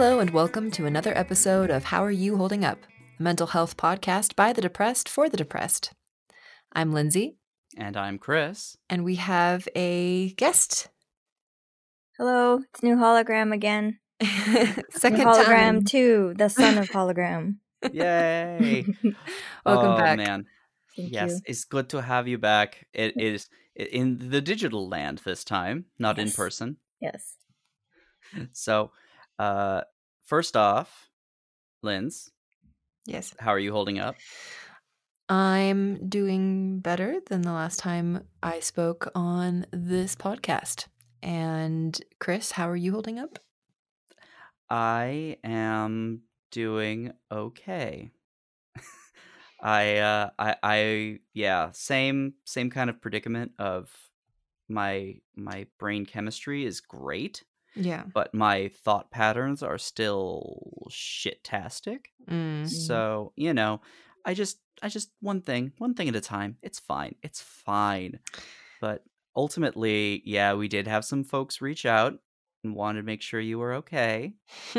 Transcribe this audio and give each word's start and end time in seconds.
Hello, 0.00 0.18
and 0.18 0.30
welcome 0.30 0.70
to 0.70 0.86
another 0.86 1.12
episode 1.14 1.68
of 1.68 1.84
How 1.84 2.02
Are 2.02 2.10
You 2.10 2.38
Holding 2.38 2.64
Up? 2.64 2.78
A 3.18 3.22
mental 3.22 3.48
health 3.48 3.76
podcast 3.76 4.34
by 4.34 4.50
the 4.50 4.62
depressed 4.62 5.10
for 5.10 5.28
the 5.28 5.36
depressed. 5.36 5.92
I'm 6.72 6.90
Lindsay, 6.90 7.36
And 7.76 7.98
I'm 7.98 8.16
Chris. 8.16 8.78
and 8.88 9.04
we 9.04 9.16
have 9.16 9.68
a 9.76 10.32
guest. 10.38 10.88
Hello, 12.16 12.62
it's 12.72 12.82
new 12.82 12.96
hologram 12.96 13.52
again. 13.52 13.98
Second 14.88 15.18
new 15.18 15.24
hologram 15.26 15.44
time. 15.44 15.84
two, 15.84 16.32
the 16.34 16.48
son 16.48 16.78
of 16.78 16.88
hologram. 16.88 17.56
Yay! 17.92 18.86
Welcome 19.66 19.92
oh, 19.92 19.98
back. 19.98 20.16
man. 20.16 20.46
Thank 20.96 21.12
yes, 21.12 21.30
you. 21.32 21.40
it's 21.44 21.64
good 21.66 21.90
to 21.90 22.00
have 22.00 22.26
you 22.26 22.38
back. 22.38 22.86
It 22.94 23.20
is 23.20 23.50
in 23.76 24.30
the 24.30 24.40
digital 24.40 24.88
land 24.88 25.20
this 25.26 25.44
time, 25.44 25.84
not 25.98 26.18
in 26.18 26.30
person. 26.30 26.78
Yes. 27.02 27.34
So, 28.54 28.92
uh, 29.40 29.82
first 30.24 30.56
off, 30.56 31.08
Linz, 31.82 32.30
Yes. 33.06 33.34
how 33.38 33.50
are 33.50 33.58
you 33.58 33.72
holding 33.72 33.98
up? 33.98 34.16
I'm 35.28 36.08
doing 36.08 36.80
better 36.80 37.20
than 37.26 37.42
the 37.42 37.52
last 37.52 37.78
time 37.78 38.24
I 38.42 38.60
spoke 38.60 39.10
on 39.14 39.64
this 39.72 40.14
podcast. 40.14 40.86
And 41.22 41.98
Chris, 42.18 42.52
how 42.52 42.68
are 42.68 42.76
you 42.76 42.92
holding 42.92 43.18
up? 43.18 43.38
I 44.68 45.36
am 45.42 46.22
doing 46.50 47.12
okay. 47.30 48.10
I 49.62 49.96
uh 49.98 50.30
I 50.38 50.56
I 50.62 51.18
yeah, 51.34 51.70
same 51.72 52.34
same 52.44 52.70
kind 52.70 52.90
of 52.90 53.00
predicament 53.00 53.52
of 53.58 53.90
my 54.68 55.16
my 55.36 55.66
brain 55.78 56.06
chemistry 56.06 56.64
is 56.64 56.80
great, 56.80 57.44
Yeah. 57.76 58.04
but 58.12 58.34
my 58.34 58.68
thought 58.84 59.10
patterns 59.10 59.62
are 59.62 59.78
still 59.78 60.86
shit-tastic. 60.90 62.10
Mm. 62.28 62.68
So, 62.68 63.32
you 63.36 63.54
know, 63.54 63.80
I 64.24 64.34
just 64.34 64.58
I 64.82 64.88
just 64.88 65.10
one 65.20 65.42
thing, 65.42 65.72
one 65.78 65.94
thing 65.94 66.08
at 66.08 66.16
a 66.16 66.20
time. 66.20 66.56
It's 66.62 66.78
fine. 66.78 67.14
It's 67.22 67.40
fine. 67.40 68.18
But 68.80 69.04
ultimately, 69.36 70.22
yeah, 70.24 70.54
we 70.54 70.68
did 70.68 70.86
have 70.86 71.04
some 71.04 71.24
folks 71.24 71.60
reach 71.60 71.84
out 71.84 72.18
and 72.64 72.74
wanted 72.74 73.00
to 73.00 73.06
make 73.06 73.22
sure 73.22 73.40
you 73.40 73.58
were 73.58 73.74
okay 73.74 74.34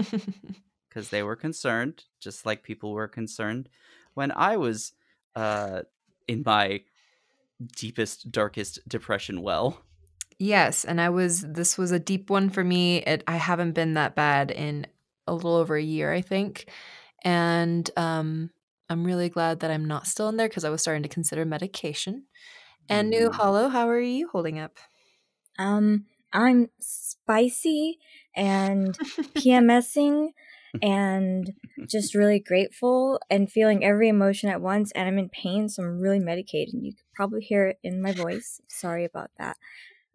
because 0.89 1.09
they 1.09 1.23
were 1.23 1.35
concerned, 1.35 2.03
just 2.19 2.45
like 2.45 2.63
people 2.63 2.91
were 2.93 3.07
concerned 3.07 3.69
when 4.13 4.31
I 4.31 4.57
was 4.57 4.93
uh, 5.35 5.81
in 6.27 6.43
my 6.45 6.81
deepest, 7.77 8.31
darkest 8.31 8.79
depression 8.87 9.41
well. 9.41 9.81
Yes, 10.41 10.85
and 10.85 10.99
I 10.99 11.09
was 11.09 11.41
this 11.41 11.77
was 11.77 11.91
a 11.91 11.99
deep 11.99 12.31
one 12.31 12.49
for 12.49 12.63
me. 12.63 12.97
It 13.03 13.23
I 13.27 13.35
haven't 13.37 13.73
been 13.73 13.93
that 13.93 14.15
bad 14.15 14.49
in 14.49 14.87
a 15.27 15.33
little 15.35 15.53
over 15.55 15.75
a 15.75 15.83
year, 15.83 16.11
I 16.11 16.21
think. 16.21 16.67
And 17.23 17.87
um 17.95 18.49
I'm 18.89 19.03
really 19.05 19.29
glad 19.29 19.59
that 19.59 19.69
I'm 19.71 19.85
not 19.85 20.07
still 20.07 20.29
in 20.29 20.37
there 20.37 20.49
because 20.49 20.65
I 20.65 20.69
was 20.71 20.81
starting 20.81 21.03
to 21.03 21.09
consider 21.09 21.45
medication. 21.45 22.25
And 22.89 23.09
new 23.11 23.29
Mm. 23.29 23.33
Hollow, 23.33 23.69
how 23.69 23.89
are 23.89 23.99
you 23.99 24.29
holding 24.29 24.59
up? 24.59 24.79
Um, 25.59 26.05
I'm 26.33 26.69
spicy 26.79 27.99
and 28.35 28.97
PMSing 29.35 30.33
and 30.81 31.53
just 31.85 32.15
really 32.15 32.39
grateful 32.39 33.19
and 33.29 33.51
feeling 33.51 33.83
every 33.83 34.07
emotion 34.07 34.49
at 34.49 34.61
once. 34.61 34.91
And 34.93 35.07
I'm 35.07 35.19
in 35.19 35.29
pain, 35.29 35.67
so 35.69 35.83
I'm 35.83 35.99
really 35.99 36.19
medicated. 36.19 36.75
You 36.81 36.93
could 36.93 37.05
probably 37.13 37.41
hear 37.41 37.67
it 37.67 37.79
in 37.83 38.01
my 38.01 38.13
voice. 38.13 38.61
Sorry 38.67 39.03
about 39.05 39.31
that. 39.37 39.57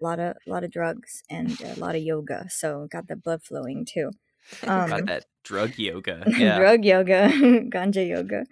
A 0.00 0.04
lot 0.04 0.18
of 0.18 0.36
lot 0.46 0.64
of 0.64 0.70
drugs 0.70 1.22
and 1.30 1.58
a 1.60 1.78
lot 1.80 1.94
of 1.94 2.02
yoga, 2.02 2.46
so 2.50 2.86
got 2.90 3.08
the 3.08 3.16
blood 3.16 3.42
flowing 3.42 3.84
too. 3.84 4.10
Um, 4.68 4.88
Got 4.88 5.06
that 5.06 5.24
drug 5.42 5.76
yoga. 5.76 6.22
Yeah. 6.38 6.58
drug 6.58 6.84
yoga, 6.84 7.28
ganja 7.74 8.06
yoga. 8.08 8.44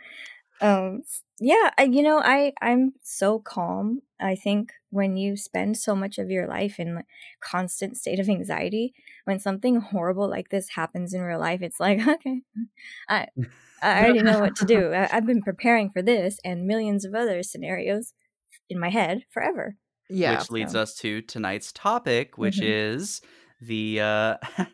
Um, 0.60 1.03
yeah, 1.41 1.71
I, 1.78 1.84
you 1.84 2.03
know, 2.03 2.21
I 2.21 2.53
I'm 2.60 2.94
so 3.03 3.38
calm. 3.38 4.03
I 4.21 4.34
think 4.37 4.72
when 4.91 5.16
you 5.16 5.37
spend 5.37 5.77
so 5.77 5.94
much 5.94 6.19
of 6.19 6.31
your 6.31 6.47
life 6.47 6.78
in 6.78 6.94
like, 6.94 7.06
constant 7.41 7.97
state 7.97 8.21
of 8.21 8.28
anxiety, 8.28 8.94
when 9.25 9.41
something 9.41 9.77
horrible 9.81 10.28
like 10.28 10.49
this 10.50 10.71
happens 10.71 11.12
in 11.12 11.21
real 11.22 11.41
life, 11.41 11.60
it's 11.62 11.81
like 11.81 12.06
okay, 12.06 12.43
I 13.09 13.28
I 13.83 14.00
already 14.00 14.22
know 14.22 14.41
what 14.41 14.56
to 14.56 14.65
do. 14.65 14.93
I, 14.93 15.09
I've 15.12 15.27
been 15.27 15.43
preparing 15.43 15.91
for 15.91 16.03
this 16.03 16.38
and 16.44 16.66
millions 16.66 17.04
of 17.04 17.15
other 17.15 17.43
scenarios 17.43 18.15
in 18.71 18.78
my 18.81 18.91
head 18.91 19.25
forever. 19.31 19.77
Yeah. 20.10 20.38
which 20.38 20.50
leads 20.50 20.72
so- 20.72 20.81
us 20.82 20.94
to 20.97 21.22
tonight's 21.22 21.72
topic, 21.72 22.37
which 22.38 22.59
Mhm. 22.59 22.65
is 22.94 23.20
the 23.60 24.00
uh, 24.00 24.37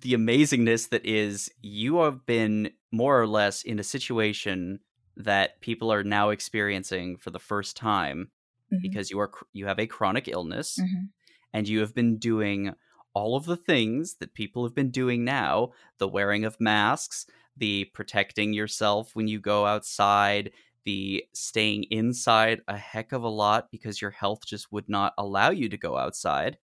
the 0.00 0.12
amazingness 0.12 0.88
that 0.90 1.04
is 1.04 1.50
you 1.60 1.96
have 1.98 2.24
been 2.26 2.70
more 2.92 3.20
or 3.20 3.26
less 3.26 3.62
in 3.62 3.78
a 3.78 3.82
situation 3.84 4.78
that 5.16 5.60
people 5.60 5.92
are 5.92 6.04
now 6.04 6.30
experiencing 6.30 7.16
for 7.16 7.30
the 7.30 7.38
first 7.38 7.76
time 7.76 8.30
Mhm. 8.72 8.80
because 8.82 9.10
you 9.10 9.18
are 9.18 9.30
you 9.52 9.66
have 9.66 9.78
a 9.78 9.86
chronic 9.86 10.28
illness 10.28 10.78
Mhm. 10.80 11.08
and 11.52 11.68
you 11.68 11.80
have 11.80 11.94
been 11.94 12.18
doing 12.18 12.74
all 13.14 13.36
of 13.36 13.44
the 13.44 13.56
things 13.56 14.14
that 14.20 14.34
people 14.34 14.64
have 14.64 14.74
been 14.74 14.90
doing 14.90 15.24
now 15.24 15.72
the 15.98 16.08
wearing 16.08 16.44
of 16.44 16.60
masks 16.60 17.26
the 17.56 17.84
protecting 17.92 18.52
yourself 18.54 19.14
when 19.16 19.28
you 19.28 19.38
go 19.40 19.66
outside 19.66 20.50
the 20.84 21.24
staying 21.32 21.84
inside 21.90 22.60
a 22.68 22.76
heck 22.76 23.12
of 23.12 23.22
a 23.22 23.28
lot 23.28 23.70
because 23.70 24.00
your 24.00 24.10
health 24.10 24.44
just 24.46 24.72
would 24.72 24.88
not 24.88 25.12
allow 25.18 25.50
you 25.50 25.68
to 25.68 25.76
go 25.76 25.96
outside 25.96 26.58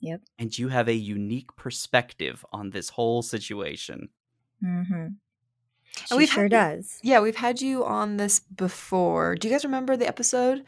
Yep. 0.00 0.20
and 0.38 0.56
you 0.56 0.68
have 0.68 0.88
a 0.88 0.94
unique 0.94 1.54
perspective 1.56 2.44
on 2.52 2.70
this 2.70 2.90
whole 2.90 3.22
situation 3.22 4.08
Mhm. 4.64 5.16
She 6.06 6.26
sure 6.26 6.48
does. 6.48 6.98
Yeah, 7.02 7.20
we've 7.20 7.36
had 7.36 7.60
you 7.60 7.84
on 7.84 8.18
this 8.18 8.40
before. 8.40 9.34
Do 9.36 9.48
you 9.48 9.54
guys 9.54 9.64
remember 9.64 9.96
the 9.96 10.06
episode? 10.06 10.64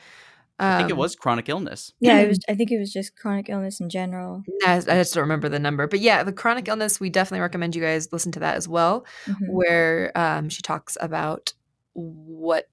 i 0.58 0.76
think 0.76 0.90
it 0.90 0.92
Um, 0.92 0.98
was 0.98 1.16
chronic 1.16 1.48
illness 1.48 1.92
Yeah, 2.00 2.18
it 2.20 2.28
was. 2.28 2.38
I 2.48 2.54
think 2.54 2.70
it 2.70 2.78
was 2.78 2.92
just 2.92 3.16
chronic 3.16 3.48
illness 3.48 3.80
in 3.80 3.88
general. 3.88 4.42
I 4.66 4.74
I 4.76 4.80
just 4.80 5.14
don't 5.14 5.22
remember 5.22 5.48
the 5.48 5.58
number. 5.58 5.86
But 5.86 6.00
yeah, 6.00 6.22
the 6.22 6.32
chronic 6.34 6.68
illness, 6.68 7.00
we 7.00 7.08
definitely 7.10 7.40
recommend 7.40 7.74
you 7.76 7.82
guys 7.82 8.12
listen 8.12 8.30
to 8.32 8.40
that 8.40 8.56
as 8.56 8.68
well. 8.68 9.04
Mhm. 9.26 9.48
where 9.48 10.12
um, 10.16 10.48
she 10.50 10.62
talks 10.62 10.96
about 11.00 11.54
what 11.94 12.68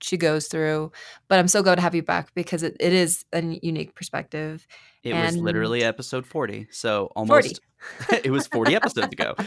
she 0.00 0.16
goes 0.16 0.46
through. 0.48 0.92
But 1.28 1.38
I'm 1.38 1.48
so 1.48 1.62
glad 1.62 1.76
to 1.76 1.80
have 1.82 1.94
you 1.94 2.02
back 2.02 2.34
because 2.34 2.62
it, 2.62 2.76
it 2.80 2.92
is 2.92 3.24
a 3.32 3.40
unique 3.42 3.94
perspective. 3.94 4.66
it 5.02 5.14
was 5.14 5.36
literally 5.36 5.82
episode 5.84 6.26
40 6.26 6.66
so 6.70 7.10
almost 7.16 7.60
it 8.24 8.30
was 8.30 8.46
40 8.48 8.74
episodes 8.74 9.12
ago 9.12 9.34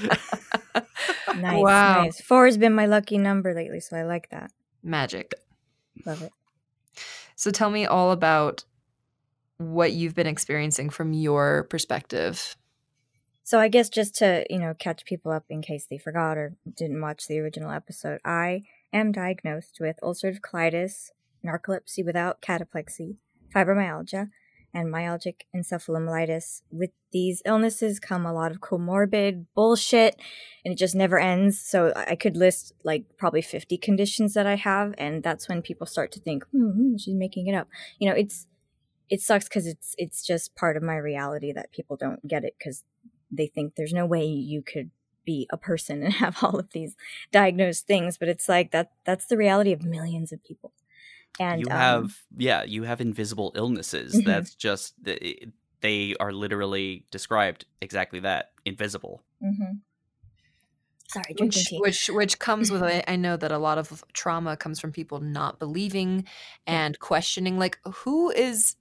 Nice, 1.36 1.64
Wow. 1.64 2.04
nice. 2.04 2.22
Four 2.22 2.46
has 2.46 2.58
been 2.58 2.74
my 2.74 2.86
lucky 2.86 3.18
number 3.18 3.54
lately, 3.54 3.80
so 3.80 3.96
I 3.98 4.04
like 4.04 4.30
that. 4.30 4.52
Magic. 4.84 5.34
Love 6.06 6.22
it. 6.24 6.32
So 7.36 7.52
tell 7.52 7.70
me 7.70 7.86
all 7.86 8.12
about 8.12 8.64
what 9.58 9.92
you've 9.94 10.16
been 10.16 10.28
experiencing 10.28 10.90
from 10.90 11.14
your 11.14 11.64
perspective. 11.66 12.56
So 13.44 13.60
I 13.60 13.68
guess 13.68 13.90
just 13.90 14.16
to 14.18 14.46
you 14.50 14.60
know 14.60 14.74
catch 14.74 15.06
people 15.06 15.32
up 15.32 15.46
in 15.50 15.62
case 15.62 15.86
they 15.90 15.98
forgot 15.98 16.38
or 16.38 16.56
didn't 16.76 17.02
watch 17.02 17.28
the 17.28 17.40
original 17.40 17.72
episode, 17.72 18.20
I 18.26 18.64
am 18.94 19.12
diagnosed 19.12 19.78
with 19.80 20.00
ulcerative 20.04 20.42
colitis, 20.42 21.12
narcolepsy 21.46 22.04
without 22.06 22.42
cataplexy, 22.42 23.18
fibromyalgia, 23.54 24.30
and 24.74 24.94
myalgic 24.94 25.42
encephalomyelitis. 25.56 26.62
With 26.72 26.92
these 27.12 27.42
illnesses 27.46 28.00
come 28.00 28.26
a 28.26 28.34
lot 28.34 28.52
of 28.52 28.60
comorbid 28.60 29.46
bullshit, 29.56 30.20
and 30.64 30.72
it 30.72 30.78
just 30.78 30.96
never 30.96 31.20
ends. 31.20 31.60
So 31.60 31.94
I 31.96 32.16
could 32.16 32.38
list 32.38 32.74
like 32.84 33.06
probably 33.18 33.42
fifty 33.42 33.78
conditions 33.78 34.34
that 34.34 34.46
I 34.46 34.56
have, 34.56 34.94
and 34.98 35.24
that's 35.24 35.50
when 35.50 35.62
people 35.62 35.88
start 35.88 36.12
to 36.14 36.20
think, 36.20 36.44
hmm, 36.52 36.70
hmm, 36.70 36.98
she's 36.98 37.16
making 37.16 37.48
it 37.48 37.56
up. 37.56 37.68
You 38.00 38.10
know, 38.10 38.16
it's 38.16 38.48
it 39.10 39.22
sucks 39.22 39.46
because 39.46 39.66
it's 39.66 39.96
it's 39.98 40.26
just 40.26 40.56
part 40.56 40.78
of 40.78 40.84
my 40.84 40.96
reality 40.96 41.52
that 41.54 41.72
people 41.72 41.98
don't 41.98 42.28
get 42.28 42.44
it 42.44 42.56
because 42.58 42.84
they 43.32 43.48
think 43.48 43.76
there's 43.76 43.94
no 43.94 44.06
way 44.06 44.26
you 44.26 44.62
could 44.62 44.92
be 45.30 45.48
a 45.52 45.58
person 45.58 46.02
and 46.04 46.14
have 46.24 46.44
all 46.44 46.58
of 46.60 46.70
these 46.72 46.96
diagnosed 47.32 47.86
things 47.86 48.18
but 48.18 48.28
it's 48.34 48.48
like 48.50 48.72
that 48.72 48.92
that's 49.06 49.28
the 49.28 49.38
reality 49.38 49.72
of 49.72 49.84
millions 49.84 50.32
of 50.32 50.44
people 50.44 50.72
and 51.40 51.62
you 51.62 51.68
um, 51.70 51.78
have 51.78 52.18
yeah 52.38 52.64
you 52.64 52.84
have 52.84 53.00
invisible 53.02 53.52
illnesses 53.56 54.16
Mhm. 54.16 54.26
that's 54.26 54.56
just 54.56 54.94
they 55.82 56.16
are 56.20 56.34
literally 56.34 57.06
described 57.12 57.66
exactly 57.82 58.20
that 58.22 58.52
invisible 58.66 59.16
mm-hmm. 59.44 59.74
sorry 61.08 61.34
drinking 61.38 61.46
Which, 61.48 61.68
tea 61.68 61.80
which 61.80 62.08
which 62.20 62.40
comes 62.40 62.72
with 62.72 62.84
I 62.94 63.04
I 63.08 63.16
know 63.16 63.38
that 63.38 63.52
a 63.52 63.58
lot 63.68 63.78
of 63.78 64.04
trauma 64.14 64.58
comes 64.58 64.80
from 64.80 64.92
people 64.92 65.20
not 65.20 65.60
believing 65.60 66.26
and 66.66 67.00
questioning 67.00 67.60
like 67.60 67.78
who 68.02 68.32
is 68.32 68.76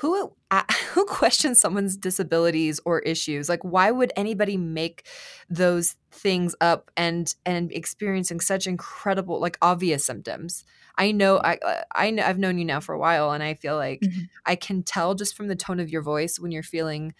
who 0.00 0.32
who 0.92 1.04
questions 1.06 1.60
someone's 1.60 1.96
disabilities 1.96 2.80
or 2.84 3.00
issues? 3.00 3.48
Like 3.48 3.62
why 3.62 3.90
would 3.90 4.12
anybody 4.16 4.56
make 4.56 5.06
those 5.48 5.96
things 6.10 6.54
up 6.60 6.90
and 6.96 7.34
and 7.44 7.72
experiencing 7.72 8.40
such 8.40 8.66
incredible 8.66 9.40
like 9.40 9.58
obvious 9.62 10.04
symptoms? 10.04 10.64
I 10.98 11.12
know 11.12 11.38
i 11.38 11.56
uh, 11.58 11.82
i 11.94 12.10
know 12.10 12.22
i've 12.24 12.38
known 12.38 12.56
you 12.58 12.64
now 12.64 12.80
for 12.80 12.94
a 12.94 12.98
while 12.98 13.30
and 13.32 13.42
i 13.42 13.52
feel 13.52 13.76
like 13.76 14.08
Mhm. 14.08 14.28
i 14.46 14.56
can 14.56 14.82
tell 14.82 15.14
just 15.14 15.36
from 15.36 15.48
the 15.48 15.54
tone 15.56 15.78
of 15.78 15.90
your 15.90 16.00
voice 16.02 16.38
when 16.40 16.50
you're 16.52 16.62
feeling 16.62 17.14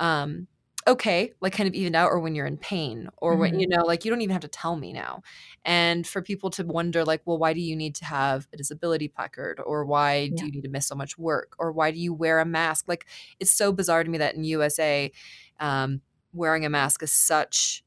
um 0.00 0.48
okay, 0.86 1.32
like 1.40 1.52
kind 1.54 1.68
of 1.68 1.74
evened 1.74 1.96
out, 1.96 2.10
or 2.10 2.18
when 2.20 2.34
you're 2.34 2.46
in 2.46 2.58
pain, 2.58 3.08
or 3.18 3.36
when 3.38 3.50
Mhm. 3.50 3.58
you 3.58 3.66
know, 3.68 3.82
like 3.84 4.04
you 4.04 4.10
don't 4.10 4.20
even 4.22 4.32
have 4.32 4.42
to 4.42 4.48
tell 4.48 4.76
me 4.76 4.92
now. 4.92 5.22
And 5.64 6.06
for 6.06 6.22
people 6.22 6.50
to 6.50 6.64
wonder, 6.64 7.04
like, 7.04 7.22
well, 7.24 7.38
why 7.38 7.52
do 7.54 7.60
you 7.60 7.76
need 7.76 7.94
to 7.96 8.04
have 8.04 8.48
a 8.52 8.56
disability 8.56 9.08
placard, 9.08 9.60
or 9.64 9.84
why 9.84 10.28
do 10.28 10.44
you 10.46 10.52
need 10.52 10.62
to 10.62 10.68
miss 10.70 10.86
so 10.88 10.94
much 10.94 11.18
work, 11.18 11.54
or 11.58 11.72
why 11.72 11.90
do 11.92 11.98
you 11.98 12.12
wear 12.14 12.40
a 12.40 12.44
mask? 12.46 12.88
Like, 12.88 13.06
it's 13.40 13.52
so 13.52 13.72
bizarre 13.72 14.04
to 14.04 14.10
me 14.10 14.18
that 14.18 14.34
in 14.34 14.44
USA, 14.44 15.12
um, 15.60 16.02
wearing 16.32 16.64
a 16.64 16.70
mask 16.70 17.02
is 17.02 17.12
such 17.12 17.84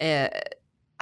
a 0.00 0.30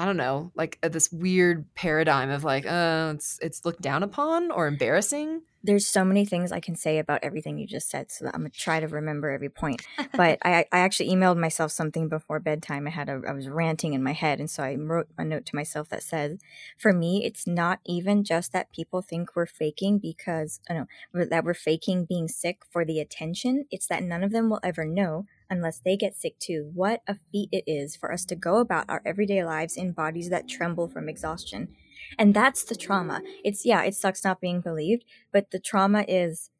I 0.00 0.06
don't 0.06 0.16
know, 0.16 0.50
like 0.54 0.78
uh, 0.82 0.88
this 0.88 1.12
weird 1.12 1.66
paradigm 1.74 2.30
of 2.30 2.42
like, 2.42 2.64
uh, 2.64 3.12
it's 3.14 3.38
it's 3.42 3.66
looked 3.66 3.82
down 3.82 4.02
upon 4.02 4.50
or 4.50 4.66
embarrassing. 4.66 5.42
There's 5.62 5.86
so 5.86 6.06
many 6.06 6.24
things 6.24 6.52
I 6.52 6.60
can 6.60 6.74
say 6.74 6.98
about 6.98 7.22
everything 7.22 7.58
you 7.58 7.66
just 7.66 7.90
said, 7.90 8.10
so 8.10 8.24
that 8.24 8.34
I'm 8.34 8.40
gonna 8.40 8.48
try 8.48 8.80
to 8.80 8.88
remember 8.88 9.28
every 9.28 9.50
point. 9.50 9.86
But 10.14 10.38
I, 10.42 10.64
I 10.72 10.78
actually 10.78 11.10
emailed 11.10 11.36
myself 11.36 11.70
something 11.70 12.08
before 12.08 12.40
bedtime. 12.40 12.86
I 12.86 12.90
had 12.92 13.10
a, 13.10 13.20
I 13.28 13.32
was 13.32 13.50
ranting 13.50 13.92
in 13.92 14.02
my 14.02 14.14
head, 14.14 14.40
and 14.40 14.48
so 14.48 14.62
I 14.62 14.74
wrote 14.74 15.08
a 15.18 15.24
note 15.24 15.44
to 15.44 15.54
myself 15.54 15.90
that 15.90 16.02
said, 16.02 16.38
"For 16.78 16.94
me, 16.94 17.22
it's 17.26 17.46
not 17.46 17.80
even 17.84 18.24
just 18.24 18.54
that 18.54 18.72
people 18.72 19.02
think 19.02 19.36
we're 19.36 19.44
faking 19.44 19.98
because, 19.98 20.60
I 20.70 20.72
know 20.72 20.86
that 21.12 21.44
we're 21.44 21.52
faking 21.52 22.06
being 22.06 22.26
sick 22.26 22.62
for 22.70 22.86
the 22.86 23.00
attention. 23.00 23.66
It's 23.70 23.86
that 23.88 24.02
none 24.02 24.24
of 24.24 24.32
them 24.32 24.48
will 24.48 24.60
ever 24.62 24.86
know 24.86 25.26
unless 25.50 25.80
they 25.80 25.96
get 25.96 26.16
sick 26.16 26.38
too. 26.38 26.70
What 26.74 27.02
a 27.06 27.16
feat 27.30 27.48
it 27.52 27.64
is 27.66 27.96
for 27.96 28.12
us 28.12 28.24
to 28.26 28.36
go 28.36 28.58
about 28.58 28.88
our 28.88 29.02
everyday 29.04 29.44
lives 29.44 29.76
in 29.76 29.92
bodies 29.92 30.30
that 30.30 30.48
tremble 30.48 30.88
from 30.88 31.08
exhaustion." 31.08 31.74
And 32.18 32.32
that's 32.32 32.64
the 32.64 32.76
trauma. 32.76 33.20
It's 33.44 33.66
yeah, 33.66 33.82
it 33.82 33.94
sucks 33.94 34.24
not 34.24 34.40
being 34.40 34.60
believed, 34.60 35.04
but 35.32 35.50
the 35.50 35.58
trauma 35.58 36.04
is 36.08 36.50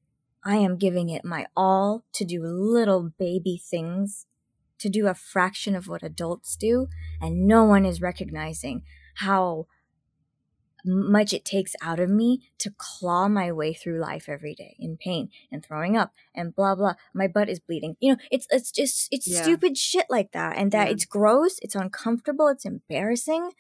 I 0.45 0.57
am 0.57 0.77
giving 0.77 1.09
it 1.09 1.25
my 1.25 1.47
all 1.57 2.05
to 2.15 2.25
do 2.25 2.43
little 2.43 3.13
baby 3.19 3.61
things, 3.63 4.27
to 4.79 4.89
do 4.89 5.07
a 5.07 5.15
fraction 5.15 5.75
of 5.75 5.87
what 5.87 6.03
adults 6.03 6.57
do, 6.57 6.89
and 7.21 7.47
no 7.47 7.65
one 7.65 7.85
is 7.85 8.01
recognizing 8.01 8.83
how 9.17 9.67
much 10.85 11.33
it 11.33 11.45
takes 11.45 11.75
out 11.83 12.01
of 12.01 12.09
me 12.11 12.41
to 12.59 12.71
claw 12.77 13.29
my 13.29 13.51
way 13.53 13.73
through 13.73 14.01
life 14.01 14.29
every 14.29 14.55
day 14.55 14.77
in 14.79 14.97
pain 14.97 15.29
and 15.51 15.65
throwing 15.65 15.97
up 15.97 16.13
and 16.35 16.55
blah 16.55 16.75
blah 16.75 16.95
my 17.15 17.27
butt 17.27 17.49
is 17.49 17.61
bleeding 17.61 17.97
you 18.01 18.13
know 18.13 18.19
it's 18.31 18.47
it's 18.51 18.71
just 18.71 19.09
it's 19.11 19.27
Yeah. 19.27 19.43
stupid 19.43 19.77
shit 19.77 20.07
like 20.09 20.33
that 20.33 20.57
and 20.57 20.73
that 20.73 20.89
Yeah. 20.89 20.93
it's 20.95 21.05
gross 21.05 21.59
it's 21.61 21.75
uncomfortable 21.75 22.49
it's 22.49 22.65
embarrassing 22.65 23.51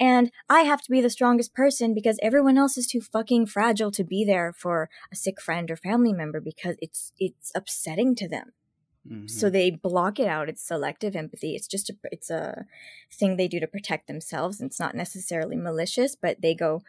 and 0.00 0.30
I 0.48 0.62
have 0.62 0.80
to 0.82 0.90
be 0.90 1.00
the 1.02 1.10
strongest 1.10 1.54
person 1.54 1.92
because 1.94 2.18
everyone 2.22 2.56
else 2.56 2.78
is 2.78 2.86
too 2.86 3.00
fucking 3.00 3.46
fragile 3.46 3.90
to 3.92 4.02
be 4.02 4.24
there 4.24 4.52
for 4.56 4.88
a 5.12 5.16
sick 5.16 5.40
friend 5.40 5.70
or 5.70 5.76
family 5.76 6.12
member 6.12 6.40
because 6.40 6.76
it's 6.80 7.12
it's 7.18 7.52
upsetting 7.54 8.14
to 8.16 8.28
them. 8.28 8.52
Mhm. 9.06 9.28
So 9.28 9.50
they 9.50 9.70
block 9.70 10.18
it 10.20 10.26
out. 10.28 10.48
It's 10.48 10.62
selective 10.62 11.16
empathy. 11.16 11.54
It's 11.54 11.66
just 11.68 11.90
a 11.90 11.96
it's 12.10 12.30
a 12.30 12.66
thing 13.12 13.36
they 13.36 13.48
do 13.48 13.60
to 13.60 13.66
protect 13.66 14.06
themselves. 14.06 14.60
And 14.60 14.68
it's 14.70 14.80
not 14.80 14.94
necessarily 14.94 15.56
malicious, 15.56 16.16
but 16.16 16.40
they 16.40 16.54
go, 16.54 16.82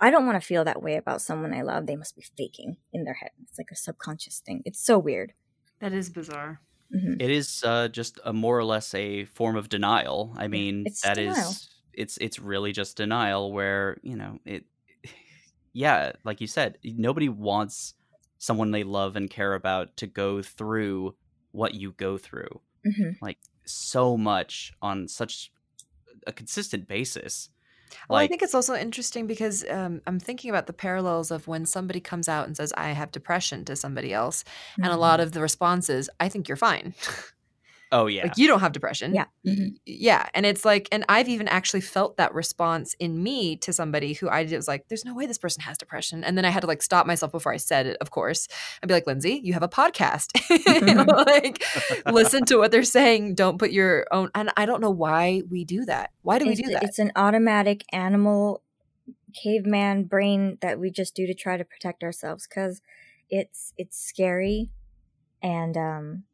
I 0.00 0.10
don't 0.10 0.26
want 0.26 0.40
to 0.40 0.46
feel 0.46 0.64
that 0.64 0.82
way 0.82 0.96
about 0.96 1.22
someone 1.22 1.54
I 1.54 1.62
love. 1.62 1.86
They 1.86 1.96
must 1.96 2.16
be 2.16 2.24
faking 2.36 2.78
in 2.92 3.04
their 3.04 3.14
head. 3.14 3.30
It's 3.42 3.58
like 3.58 3.70
a 3.72 3.76
subconscious 3.76 4.40
thing. 4.40 4.62
It's 4.64 4.84
so 4.84 4.98
weird. 4.98 5.34
That 5.80 5.92
is 5.92 6.10
bizarre. 6.10 6.60
hmm 6.90 7.14
It 7.18 7.30
is 7.30 7.62
uh, 7.64 7.88
just 7.88 8.18
a 8.24 8.32
more 8.32 8.58
or 8.58 8.64
less 8.64 8.94
a 8.94 9.24
form 9.26 9.56
of 9.56 9.68
denial. 9.68 10.34
I 10.36 10.48
mean, 10.48 10.86
it's 10.86 11.02
that 11.02 11.18
is 11.18 11.34
denial. 11.34 11.52
it's 11.92 12.16
it's 12.18 12.38
really 12.38 12.72
just 12.72 12.96
denial 12.96 13.52
where, 13.52 13.98
you 14.02 14.16
know, 14.16 14.38
it 14.44 14.64
yeah, 15.72 16.12
like 16.24 16.40
you 16.40 16.46
said, 16.46 16.78
nobody 16.84 17.28
wants 17.28 17.94
someone 18.38 18.70
they 18.72 18.82
love 18.84 19.14
and 19.16 19.30
care 19.30 19.54
about 19.54 19.96
to 19.98 20.06
go 20.06 20.42
through 20.42 21.14
what 21.52 21.74
you 21.74 21.92
go 21.92 22.18
through. 22.18 22.60
hmm 22.84 23.10
Like 23.20 23.38
so 23.64 24.16
much 24.16 24.72
on 24.82 25.08
such 25.08 25.52
a 26.26 26.32
consistent 26.32 26.88
basis. 26.88 27.48
Well, 28.08 28.18
I 28.18 28.26
think 28.26 28.42
it's 28.42 28.54
also 28.54 28.74
interesting 28.74 29.26
because 29.26 29.64
um, 29.68 30.00
I'm 30.06 30.18
thinking 30.18 30.48
about 30.48 30.66
the 30.66 30.72
parallels 30.72 31.30
of 31.30 31.46
when 31.46 31.66
somebody 31.66 32.00
comes 32.00 32.26
out 32.28 32.46
and 32.46 32.56
says, 32.56 32.72
I 32.74 32.90
have 32.90 33.12
depression 33.12 33.66
to 33.66 33.76
somebody 33.76 34.14
else. 34.14 34.44
And 34.76 34.86
a 34.86 34.96
lot 34.96 35.20
of 35.20 35.32
the 35.32 35.42
responses, 35.42 36.08
I 36.18 36.30
think 36.30 36.48
you're 36.48 36.56
fine. 36.56 36.94
oh 37.92 38.06
yeah. 38.06 38.24
Like, 38.24 38.38
you 38.38 38.48
don't 38.48 38.60
have 38.60 38.72
depression. 38.72 39.14
Yeah. 39.14 39.26
Y- 39.44 39.52
Mhm. 39.52 39.68
Yeah. 39.86 40.26
And 40.34 40.44
it's 40.44 40.64
like, 40.64 40.88
and 40.90 41.04
I've 41.08 41.28
even 41.28 41.46
actually 41.46 41.82
felt 41.82 42.16
that 42.16 42.34
response 42.34 42.94
in 42.98 43.22
me 43.22 43.56
to 43.58 43.72
somebody 43.72 44.14
who 44.14 44.28
I 44.28 44.44
was 44.44 44.66
like, 44.66 44.88
there's 44.88 45.04
no 45.04 45.14
way 45.14 45.26
this 45.26 45.38
person 45.38 45.62
has 45.62 45.78
depression. 45.78 46.24
And 46.24 46.36
then 46.36 46.44
I 46.44 46.50
had 46.50 46.60
to 46.60 46.66
like 46.66 46.82
stop 46.82 47.06
myself 47.06 47.30
before 47.30 47.52
I 47.52 47.58
said 47.58 47.86
it, 47.86 47.96
of 48.00 48.10
course. 48.10 48.48
I'd 48.82 48.88
be 48.88 48.94
like, 48.94 49.06
Lindsay, 49.06 49.40
you 49.44 49.52
have 49.52 49.62
a 49.62 49.68
podcast. 49.68 50.32
Like, 51.32 51.62
listen 52.06 52.44
to 52.46 52.56
what 52.56 52.70
they're 52.72 52.82
saying. 52.82 53.34
Don't 53.34 53.58
put 53.58 53.70
your 53.70 54.06
own. 54.10 54.30
And 54.34 54.50
I 54.56 54.66
don't 54.66 54.80
know 54.80 54.90
why 54.90 55.42
we 55.50 55.64
do 55.64 55.84
that. 55.84 56.10
Why 56.22 56.38
do 56.38 56.46
we 56.46 56.54
do 56.54 56.70
that? 56.70 56.82
It's 56.82 56.98
an 56.98 57.12
automatic 57.16 57.84
animal 57.92 58.62
caveman 59.34 60.04
brain 60.04 60.58
that 60.60 60.78
we 60.78 60.90
just 60.90 61.14
do 61.14 61.26
to 61.26 61.34
try 61.34 61.56
to 61.56 61.64
protect 61.64 62.02
ourselves 62.02 62.46
because 62.46 62.80
it's 63.30 63.72
it's 63.78 63.98
scary 63.98 64.70
and 65.42 65.76
um 65.76 66.24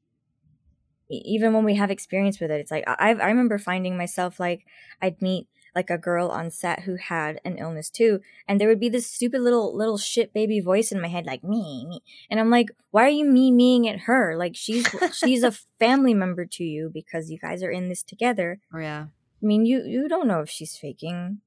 even 1.11 1.53
when 1.55 1.65
we 1.65 1.75
have 1.75 1.91
experience 1.91 2.39
with 2.41 2.51
it 2.51 2.61
it's 2.61 2.71
like 2.71 2.85
I, 2.87 3.11
I 3.15 3.29
remember 3.29 3.59
finding 3.59 3.97
myself 3.97 4.39
like 4.39 4.65
i'd 5.03 5.21
meet 5.23 5.47
like 5.75 5.91
a 5.91 5.99
girl 5.99 6.29
on 6.29 6.51
set 6.51 6.81
who 6.81 6.97
had 6.97 7.41
an 7.45 7.57
illness 7.59 7.89
too 7.91 8.21
and 8.49 8.61
there 8.61 8.69
would 8.69 8.81
be 8.81 8.89
this 8.89 9.07
stupid 9.07 9.41
little 9.41 9.77
little 9.77 9.99
shit 9.99 10.33
baby 10.33 10.61
voice 10.61 10.91
in 10.91 11.01
my 11.01 11.09
head 11.09 11.25
like 11.27 11.45
me, 11.45 11.87
me. 11.87 12.01
and 12.31 12.41
i'm 12.41 12.51
like 12.51 12.69
why 12.91 13.05
are 13.05 13.09
you 13.09 13.25
me 13.25 13.51
meing 13.51 13.89
at 13.89 14.01
her 14.01 14.37
like 14.37 14.57
she's 14.57 14.87
she's 15.13 15.43
a 15.43 15.53
family 15.79 16.15
member 16.15 16.45
to 16.47 16.65
you 16.65 16.91
because 16.93 17.31
you 17.31 17.39
guys 17.39 17.63
are 17.63 17.71
in 17.71 17.89
this 17.89 18.03
together 18.03 18.61
Oh, 18.75 18.79
yeah. 18.79 19.07
I 19.41 19.47
mean, 19.47 19.65
you 19.67 19.85
you 19.85 20.09
don't 20.09 20.27
know 20.27 20.41
if 20.41 20.51
she's 20.51 20.77
faking. 20.77 21.39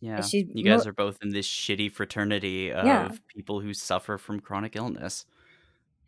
Yeah. 0.00 0.22
she 0.22 0.48
you 0.52 0.64
guys 0.64 0.84
mo- 0.84 0.90
are 0.90 0.92
both 0.92 1.18
in 1.22 1.30
this 1.30 1.46
shitty 1.46 1.92
fraternity 1.92 2.72
of 2.72 2.84
Yeah. 2.84 3.12
people 3.28 3.60
who 3.60 3.72
suffer 3.72 4.18
from 4.18 4.40
chronic 4.40 4.74
illness. 4.74 5.24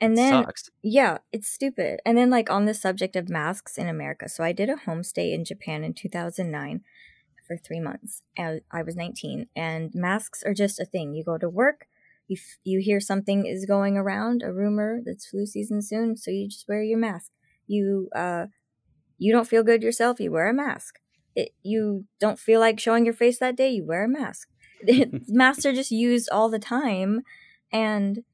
And 0.00 0.16
then 0.16 0.44
sucks. 0.44 0.70
yeah, 0.82 1.18
it's 1.32 1.48
stupid. 1.48 2.00
And 2.06 2.16
then 2.16 2.30
like 2.30 2.50
on 2.50 2.64
the 2.64 2.74
subject 2.74 3.16
of 3.16 3.28
masks 3.28 3.76
in 3.76 3.88
America. 3.88 4.28
So 4.28 4.42
I 4.42 4.52
did 4.52 4.70
a 4.70 4.76
homestay 4.76 5.34
in 5.34 5.44
Japan 5.44 5.84
in 5.84 5.92
2009 5.94 6.80
for 7.46 7.56
3 7.56 7.80
months. 7.80 8.22
And 8.36 8.62
I 8.70 8.82
was 8.82 8.96
19 8.96 9.46
and 9.54 9.90
masks 9.94 10.42
are 10.42 10.54
just 10.54 10.80
a 10.80 10.84
thing. 10.84 11.14
You 11.14 11.24
go 11.24 11.36
to 11.36 11.48
work, 11.48 11.86
you 12.28 12.36
f- 12.38 12.58
you 12.64 12.80
hear 12.80 13.00
something 13.00 13.44
is 13.44 13.66
going 13.66 13.96
around, 13.96 14.42
a 14.42 14.52
rumor 14.52 15.00
that's 15.04 15.26
flu 15.26 15.44
season 15.46 15.82
soon, 15.82 16.16
so 16.16 16.30
you 16.30 16.48
just 16.48 16.66
wear 16.68 16.82
your 16.82 16.98
mask. 16.98 17.30
You 17.66 18.08
uh 18.14 18.46
you 19.18 19.32
don't 19.32 19.48
feel 19.48 19.62
good 19.62 19.82
yourself, 19.82 20.18
you 20.18 20.32
wear 20.32 20.48
a 20.48 20.54
mask. 20.54 20.98
It, 21.36 21.50
you 21.62 22.06
don't 22.18 22.38
feel 22.38 22.58
like 22.58 22.80
showing 22.80 23.04
your 23.04 23.14
face 23.14 23.38
that 23.38 23.56
day, 23.56 23.70
you 23.70 23.84
wear 23.84 24.04
a 24.04 24.08
mask. 24.08 24.48
Masks 25.28 25.66
are 25.66 25.74
just 25.74 25.90
used 25.90 26.28
all 26.32 26.48
the 26.48 26.58
time 26.58 27.20
and 27.70 28.24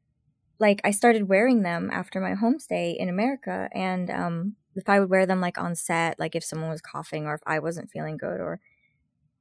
like 0.59 0.81
I 0.85 0.91
started 0.91 1.29
wearing 1.29 1.63
them 1.63 1.91
after 1.93 2.21
my 2.21 2.35
homestay 2.35 2.97
in 2.97 3.09
America 3.09 3.69
and 3.75 4.11
um 4.11 4.57
if 4.75 4.89
I 4.89 5.01
would 5.01 5.09
wear 5.11 5.25
them 5.27 5.41
like 5.41 5.57
on 5.59 5.75
set, 5.75 6.19
like 6.19 6.35
if 6.37 6.45
someone 6.45 6.69
was 6.71 6.83
coughing 6.83 7.27
or 7.27 7.35
if 7.35 7.41
I 7.47 7.59
wasn't 7.61 7.91
feeling 7.91 8.19
good 8.19 8.41
or 8.41 8.61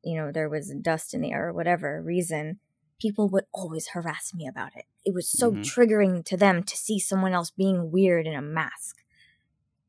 you 0.03 0.15
know 0.17 0.31
there 0.31 0.49
was 0.49 0.73
dust 0.81 1.13
in 1.13 1.21
the 1.21 1.31
air 1.33 1.49
or 1.49 1.53
whatever 1.53 2.01
reason, 2.01 2.59
people 3.01 3.29
would 3.29 3.45
always 3.53 3.89
harass 3.89 4.33
me 4.33 4.47
about 4.47 4.71
it. 4.75 4.85
It 5.05 5.13
was 5.13 5.29
so 5.29 5.51
Mhm. 5.51 5.61
triggering 5.63 6.25
to 6.25 6.37
them 6.37 6.63
to 6.63 6.77
see 6.77 6.99
someone 6.99 7.33
else 7.33 7.51
being 7.51 7.91
weird 7.91 8.27
in 8.27 8.35
a 8.35 8.41
mask. 8.41 8.97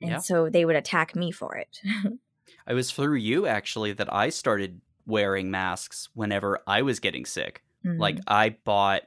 And 0.02 0.10
Yeah. 0.12 0.18
so 0.18 0.50
they 0.50 0.64
would 0.64 0.76
attack 0.76 1.16
me 1.16 1.32
for 1.32 1.56
it. 1.56 1.80
It 2.68 2.74
was 2.74 2.90
through 2.92 3.16
you 3.16 3.46
actually 3.46 3.92
that 3.94 4.12
I 4.12 4.28
started 4.28 4.80
wearing 5.06 5.50
masks 5.50 6.08
whenever 6.14 6.60
I 6.66 6.82
was 6.82 7.00
getting 7.00 7.24
sick. 7.24 7.62
Like 7.98 8.16
Mhm. 8.16 8.24
I 8.26 8.50
bought 8.64 9.02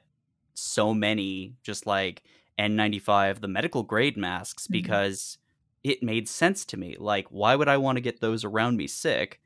so 0.60 0.94
many 0.94 1.56
just 1.64 1.86
like 1.86 2.24
N95 2.60 3.42
the 3.42 3.48
medical 3.48 3.84
grade 3.84 4.18
masks 4.18 4.68
Mhm. 4.68 4.72
because 4.72 5.38
it 5.84 6.04
made 6.04 6.28
sense 6.28 6.66
to 6.66 6.78
me. 6.78 6.96
Like 7.00 7.28
why 7.30 7.56
would 7.56 7.68
I 7.70 7.78
want 7.78 7.96
to 7.98 8.02
get 8.02 8.20
those 8.20 8.44
around 8.44 8.78
me 8.78 8.88
sick? 8.88 9.40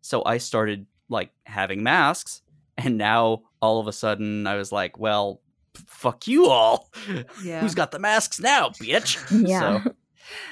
So 0.00 0.22
I 0.24 0.38
started 0.38 0.86
like 1.08 1.30
having 1.44 1.82
masks 1.82 2.42
and 2.76 2.98
now 2.98 3.42
all 3.60 3.80
of 3.80 3.86
a 3.88 3.92
sudden 3.92 4.46
I 4.46 4.56
was 4.56 4.72
like, 4.72 4.98
well, 4.98 5.40
fuck 5.86 6.26
you 6.26 6.46
all. 6.46 6.90
Yeah. 7.44 7.60
Who's 7.60 7.74
got 7.74 7.92
the 7.92 7.98
masks 7.98 8.40
now, 8.40 8.70
bitch? 8.70 9.16
Yeah. 9.48 9.84
So 9.84 9.94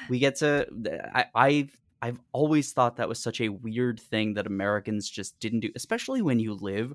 we 0.09 0.19
get 0.21 0.37
to 0.37 0.67
I 1.15 1.25
I've 1.35 1.77
I've 2.03 2.21
always 2.33 2.73
thought 2.73 2.97
that 2.97 3.09
was 3.09 3.19
such 3.19 3.41
a 3.41 3.49
weird 3.49 3.99
thing 3.99 4.35
that 4.35 4.47
Americans 4.47 5.09
just 5.11 5.41
didn't 5.41 5.61
do, 5.61 5.71
especially 5.75 6.23
when 6.23 6.39
you 6.39 6.55
live 6.55 6.95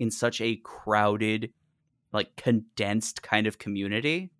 in 0.00 0.10
such 0.10 0.40
a 0.40 0.56
crowded, 0.56 1.52
like 2.12 2.36
condensed 2.36 3.22
kind 3.22 3.46
of 3.46 3.58
community. 3.58 4.30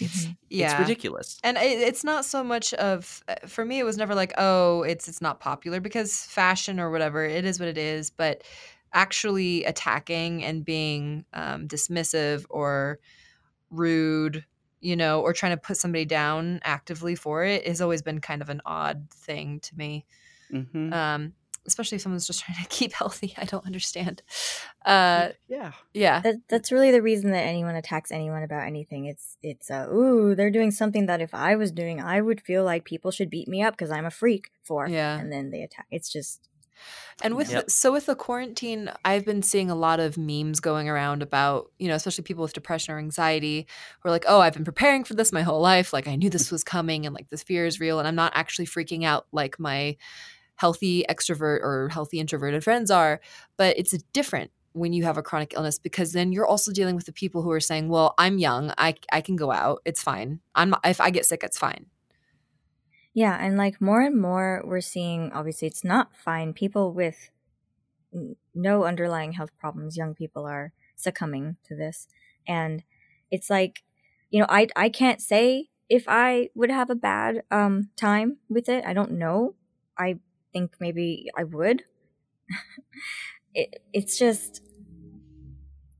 It's 0.00 0.24
Mhm. 0.24 0.36
it's 0.50 0.78
ridiculous. 0.78 1.38
And 1.42 1.56
it, 1.58 1.78
it's 1.78 2.04
not 2.04 2.24
so 2.24 2.42
much 2.42 2.72
of 2.74 3.22
uh, 3.28 3.46
for 3.46 3.64
me. 3.64 3.78
It 3.78 3.84
was 3.84 3.96
never 3.96 4.14
like, 4.14 4.32
oh, 4.38 4.82
it's 4.82 5.08
it's 5.08 5.20
not 5.20 5.40
popular 5.40 5.80
because 5.80 6.24
fashion 6.26 6.80
or 6.80 6.90
whatever. 6.90 7.24
It 7.24 7.44
is 7.44 7.58
what 7.60 7.68
it 7.68 7.78
is. 7.78 8.10
But 8.10 8.42
actually 8.92 9.64
attacking 9.64 10.42
and 10.44 10.64
being 10.64 11.24
um, 11.32 11.68
dismissive 11.68 12.44
or 12.50 12.98
rude 13.70 14.44
you 14.82 14.96
know, 14.96 15.20
or 15.20 15.32
trying 15.34 15.52
to 15.52 15.58
put 15.60 15.76
somebody 15.76 16.06
down 16.06 16.60
actively 16.62 17.14
for 17.14 17.44
it 17.44 17.66
has 17.66 17.82
always 17.82 18.02
been 18.02 18.20
kind 18.20 18.42
of 18.42 18.48
an 18.48 18.62
odd 18.64 19.08
thing 19.10 19.60
to 19.60 19.76
me. 19.76 20.06
Mm-hmm. 20.52 20.92
Um, 20.92 21.34
especially 21.70 21.96
if 21.96 22.02
someone's 22.02 22.26
just 22.26 22.40
trying 22.44 22.62
to 22.62 22.68
keep 22.68 22.92
healthy. 22.92 23.32
I 23.38 23.44
don't 23.44 23.64
understand. 23.64 24.22
Uh, 24.84 25.30
yeah. 25.48 25.72
yeah. 25.94 26.20
That, 26.20 26.36
that's 26.48 26.70
really 26.72 26.90
the 26.90 27.02
reason 27.02 27.30
that 27.30 27.42
anyone 27.46 27.74
attacks 27.76 28.10
anyone 28.12 28.42
about 28.42 28.66
anything. 28.66 29.06
It's 29.06 29.36
it's 29.42 29.70
uh, 29.70 29.86
ooh, 29.92 30.34
they're 30.34 30.50
doing 30.50 30.70
something 30.70 31.06
that 31.06 31.20
if 31.20 31.32
I 31.34 31.56
was 31.56 31.70
doing, 31.72 32.00
I 32.00 32.20
would 32.20 32.40
feel 32.40 32.64
like 32.64 32.84
people 32.84 33.10
should 33.10 33.30
beat 33.30 33.48
me 33.48 33.62
up 33.62 33.74
because 33.74 33.90
I'm 33.90 34.06
a 34.06 34.10
freak 34.10 34.50
for. 34.64 34.88
Yeah. 34.88 35.18
and 35.18 35.32
then 35.32 35.50
they 35.50 35.62
attack. 35.62 35.86
It's 35.90 36.10
just 36.12 36.48
And 37.22 37.36
with 37.36 37.50
Yep. 37.50 37.64
the, 37.66 37.70
so 37.70 37.92
with 37.92 38.06
the 38.06 38.14
quarantine, 38.14 38.90
I've 39.04 39.26
been 39.26 39.42
seeing 39.42 39.70
a 39.70 39.74
lot 39.74 40.00
of 40.00 40.16
memes 40.16 40.60
going 40.60 40.88
around 40.88 41.22
about, 41.22 41.70
you 41.78 41.88
know, 41.88 41.94
especially 41.94 42.24
people 42.24 42.42
with 42.42 42.54
depression 42.54 42.94
or 42.94 42.98
anxiety 42.98 43.66
who 44.00 44.08
are 44.08 44.12
like, 44.12 44.24
"Oh, 44.26 44.40
I've 44.40 44.54
been 44.54 44.64
preparing 44.64 45.04
for 45.04 45.12
this 45.14 45.30
my 45.30 45.42
whole 45.42 45.60
life. 45.60 45.92
Like 45.92 46.08
I 46.08 46.16
knew 46.16 46.30
this 46.30 46.50
was 46.50 46.64
coming 46.64 47.04
and 47.04 47.14
like 47.14 47.28
this 47.28 47.42
fear 47.42 47.66
is 47.66 47.80
real 47.80 47.98
and 47.98 48.08
I'm 48.08 48.14
not 48.14 48.32
actually 48.34 48.66
freaking 48.66 49.04
out 49.04 49.26
like 49.32 49.58
my 49.60 49.96
healthy 50.60 51.04
extrovert 51.08 51.60
or 51.62 51.88
healthy 51.92 52.18
introverted 52.20 52.62
friends 52.62 52.90
are." 52.90 53.20
But 53.56 53.78
it's 53.78 53.92
different 54.12 54.50
when 54.72 54.92
you 54.92 55.04
have 55.04 55.18
a 55.18 55.22
chronic 55.22 55.54
illness 55.54 55.78
because 55.78 56.12
then 56.12 56.32
you're 56.32 56.46
also 56.46 56.72
dealing 56.72 56.94
with 56.94 57.06
the 57.06 57.12
people 57.12 57.42
who 57.42 57.50
are 57.50 57.60
saying, 57.60 57.88
"Well, 57.88 58.14
I'm 58.18 58.38
young. 58.38 58.72
I 58.78 58.94
I 59.12 59.20
can 59.20 59.36
go 59.36 59.50
out. 59.50 59.82
It's 59.84 60.02
fine. 60.02 60.40
I'm 60.54 60.74
if 60.84 61.00
I 61.00 61.10
get 61.10 61.26
sick, 61.26 61.42
it's 61.42 61.58
fine." 61.58 61.86
Yeah, 63.12 63.36
and 63.40 63.56
like 63.56 63.80
more 63.80 64.02
and 64.02 64.20
more 64.20 64.62
we're 64.64 64.80
seeing 64.80 65.32
obviously 65.32 65.66
it's 65.68 65.84
not 65.84 66.16
fine. 66.16 66.52
People 66.52 66.92
with 66.92 67.30
no 68.54 68.84
underlying 68.84 69.32
health 69.32 69.50
problems, 69.58 69.96
young 69.96 70.14
people 70.14 70.46
are 70.46 70.72
succumbing 70.96 71.56
to 71.64 71.74
this. 71.76 72.08
And 72.46 72.82
it's 73.30 73.50
like, 73.50 73.82
you 74.30 74.40
know, 74.40 74.46
I 74.48 74.68
I 74.76 74.88
can't 74.88 75.20
say 75.20 75.70
if 75.88 76.04
I 76.08 76.50
would 76.54 76.70
have 76.70 76.90
a 76.90 76.94
bad 76.94 77.42
um 77.50 77.90
time 77.96 78.38
with 78.48 78.68
it. 78.68 78.84
I 78.84 78.92
don't 78.92 79.12
know. 79.12 79.54
I 79.98 80.18
think 80.52 80.76
maybe 80.80 81.30
I 81.36 81.44
would. 81.44 81.84
it 83.54 83.82
it's 83.92 84.18
just 84.18 84.62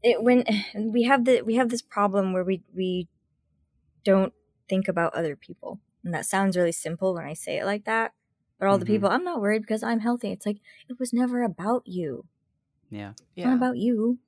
it 0.03 0.23
when 0.23 0.45
we 0.93 1.05
have 1.05 1.25
the 1.25 1.43
we 1.43 1.55
have 1.57 1.69
this 1.69 1.83
problem 1.83 2.33
where 2.33 2.45
we 2.45 2.63
we 2.75 3.09
don't 4.05 4.33
think 4.69 4.89
about 4.89 5.15
other 5.15 5.37
people 5.37 5.81
and 6.05 6.15
that 6.15 6.27
sounds 6.27 6.57
really 6.57 6.73
simple 6.73 7.15
when 7.15 7.25
I 7.27 7.35
say 7.35 7.59
it 7.59 7.65
like 7.65 7.85
that. 7.85 8.13
But 8.59 8.69
all 8.69 8.79
the 8.79 8.85
Mhm. 8.85 8.89
people, 8.89 9.09
I'm 9.11 9.25
not 9.25 9.41
worried 9.41 9.63
because 9.63 9.83
I'm 9.83 10.01
healthy. 10.01 10.33
It's 10.33 10.47
like, 10.47 10.59
it 10.89 10.99
was 10.99 11.13
never 11.13 11.43
about 11.43 11.83
you. 11.87 12.27
Yeah. 12.91 13.13
It's 13.37 13.45
not 13.45 13.55
about 13.55 13.79
you. 13.79 14.19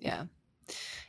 Yeah. 0.00 0.26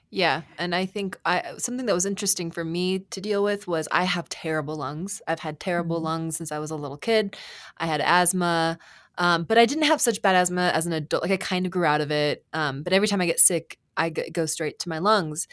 Yeah, 0.10 0.44
and 0.58 0.74
I 0.74 0.86
think 0.86 1.20
I 1.26 1.56
something 1.58 1.86
that 1.86 1.94
was 1.96 2.06
interesting 2.06 2.50
for 2.50 2.64
me 2.64 3.00
to 3.00 3.20
deal 3.20 3.44
with 3.44 3.68
was 3.68 3.88
I 3.92 4.06
have 4.06 4.30
terrible 4.30 4.78
lungs. 4.78 5.22
I've 5.28 5.40
had 5.42 5.60
terrible 5.60 6.00
Mhm. 6.00 6.04
lungs 6.04 6.38
since 6.38 6.52
I 6.52 6.60
was 6.60 6.72
a 6.72 6.76
little 6.78 6.98
kid. 6.98 7.36
I 7.78 7.88
had 7.88 8.00
asthma, 8.02 8.78
um, 9.18 9.44
but 9.44 9.58
I 9.58 9.66
didn't 9.66 9.84
have 9.86 10.00
such 10.00 10.22
bad 10.22 10.36
asthma 10.36 10.70
as 10.74 10.86
an 10.88 10.94
adult. 10.94 11.24
Like 11.24 11.32
I 11.32 11.38
kind 11.38 11.66
of 11.66 11.72
grew 11.74 11.84
out 11.86 12.00
of 12.02 12.10
it, 12.12 12.46
um, 12.54 12.84
but 12.84 12.94
every 12.94 13.08
time 13.10 13.20
I 13.22 13.26
get 13.26 13.40
sick, 13.40 13.80
I 13.98 14.10
g- 14.10 14.30
go 14.32 14.46
straight 14.46 14.80
to 14.80 14.90
my 14.90 15.00
lungs, 15.00 15.46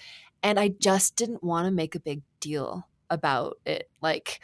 and 0.43 0.59
I 0.61 0.69
just 0.69 1.17
didn't 1.17 1.43
want 1.43 1.67
to 1.67 1.73
make 1.73 1.95
a 1.97 2.01
big 2.01 2.23
deal 2.41 2.87
about 3.11 3.57
it. 3.67 3.91
Like 4.03 4.41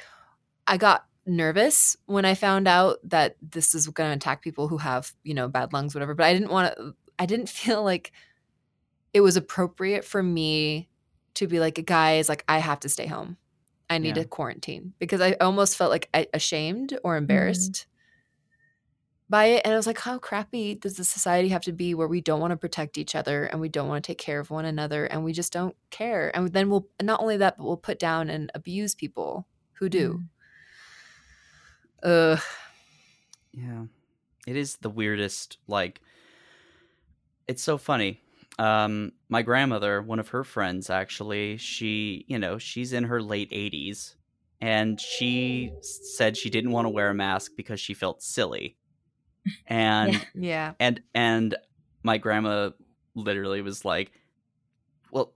I 0.67 0.77
got 0.77 1.07
nervous 1.27 1.97
when 2.07 2.25
I 2.25 2.35
found 2.35 2.69
out 2.69 2.99
that 3.05 3.37
this 3.43 3.75
is 3.75 3.87
going 3.89 4.11
to 4.11 4.17
attack 4.17 4.43
people 4.43 4.69
who 4.69 4.79
have, 4.79 5.13
you 5.23 5.35
know, 5.35 5.49
bad 5.49 5.73
lungs, 5.73 5.95
whatever. 5.95 6.15
But 6.15 6.27
I 6.27 6.33
didn't 6.33 6.51
want 6.51 6.75
to. 6.77 6.95
I 7.19 7.27
didn't 7.27 7.49
feel 7.61 7.83
like 7.85 8.13
it 9.13 9.21
was 9.21 9.37
appropriate 9.37 10.05
for 10.05 10.23
me 10.23 10.89
to 11.35 11.47
be 11.47 11.61
like, 11.61 11.85
guys, 11.87 12.29
like 12.29 12.45
I 12.49 12.59
have 12.59 12.81
to 12.81 12.89
stay 12.89 13.07
home. 13.07 13.37
I 13.89 13.99
need 13.99 14.17
Yeah. 14.17 14.23
to 14.23 14.29
quarantine 14.29 14.95
because 14.99 15.21
I 15.21 15.33
almost 15.41 15.77
felt 15.77 15.91
like 15.91 16.09
I, 16.15 16.29
ashamed 16.33 16.99
or 17.03 17.13
mm-hmm. 17.13 17.25
embarrassed 17.25 17.87
by 19.29 19.47
it. 19.47 19.63
And 19.65 19.73
I 19.73 19.77
was 19.77 19.87
like, 19.87 19.99
how 19.99 20.19
crappy 20.19 20.75
does 20.75 20.97
the 20.97 21.05
society 21.05 21.49
have 21.49 21.63
to 21.63 21.73
be 21.73 21.95
where 21.95 22.09
we 22.09 22.21
don't 22.21 22.41
want 22.41 22.53
to 22.53 22.57
protect 22.57 22.99
each 22.99 23.15
other 23.15 23.45
and 23.45 23.61
we 23.61 23.69
don't 23.69 23.89
want 23.89 24.05
to 24.05 24.07
take 24.07 24.19
care 24.19 24.41
of 24.41 24.51
one 24.51 24.65
another 24.65 25.07
and 25.07 25.25
we 25.25 25.33
just 25.33 25.53
don't 25.53 25.77
care? 25.91 26.35
And 26.37 26.53
then 26.53 26.71
we'll 26.71 26.89
not 27.03 27.21
only 27.21 27.37
that, 27.39 27.57
but 27.57 27.65
we'll 27.65 27.77
put 27.77 27.99
down 27.99 28.31
and 28.31 28.51
abuse 28.55 28.95
people 28.95 29.47
who 29.75 29.89
do. 29.89 30.23
Mm. 32.05 32.33
Ugh. 32.35 32.43
Yeah. 33.53 33.85
It 34.47 34.57
is 34.57 34.77
the 34.77 34.91
weirdest 34.91 35.59
like 35.67 36.01
it's 37.47 37.63
so 37.63 37.79
funny. 37.79 38.21
Um 38.61 39.13
my 39.29 39.43
grandmother, 39.43 40.03
one 40.03 40.19
of 40.21 40.29
her 40.31 40.45
friends 40.45 40.91
actually, 40.91 41.57
she, 41.57 42.25
you 42.29 42.39
know, 42.39 42.59
she's 42.59 42.93
in 42.93 43.05
her 43.05 43.23
late 43.23 43.49
80s 43.53 44.17
and 44.61 45.01
she 45.01 45.73
said 45.81 46.37
she 46.37 46.51
didn't 46.51 46.73
want 46.73 46.85
to 46.87 46.91
wear 46.91 47.11
a 47.11 47.15
mask 47.15 47.53
because 47.57 47.81
she 47.81 47.95
felt 47.95 48.23
silly. 48.23 48.77
And 49.67 50.13
Yeah. 50.13 50.25
Yeah. 50.35 50.73
and 50.81 51.03
and 51.15 51.57
my 52.03 52.19
grandma 52.19 52.71
literally 53.15 53.63
was 53.63 53.85
like, 53.85 54.13
"Well, 55.13 55.35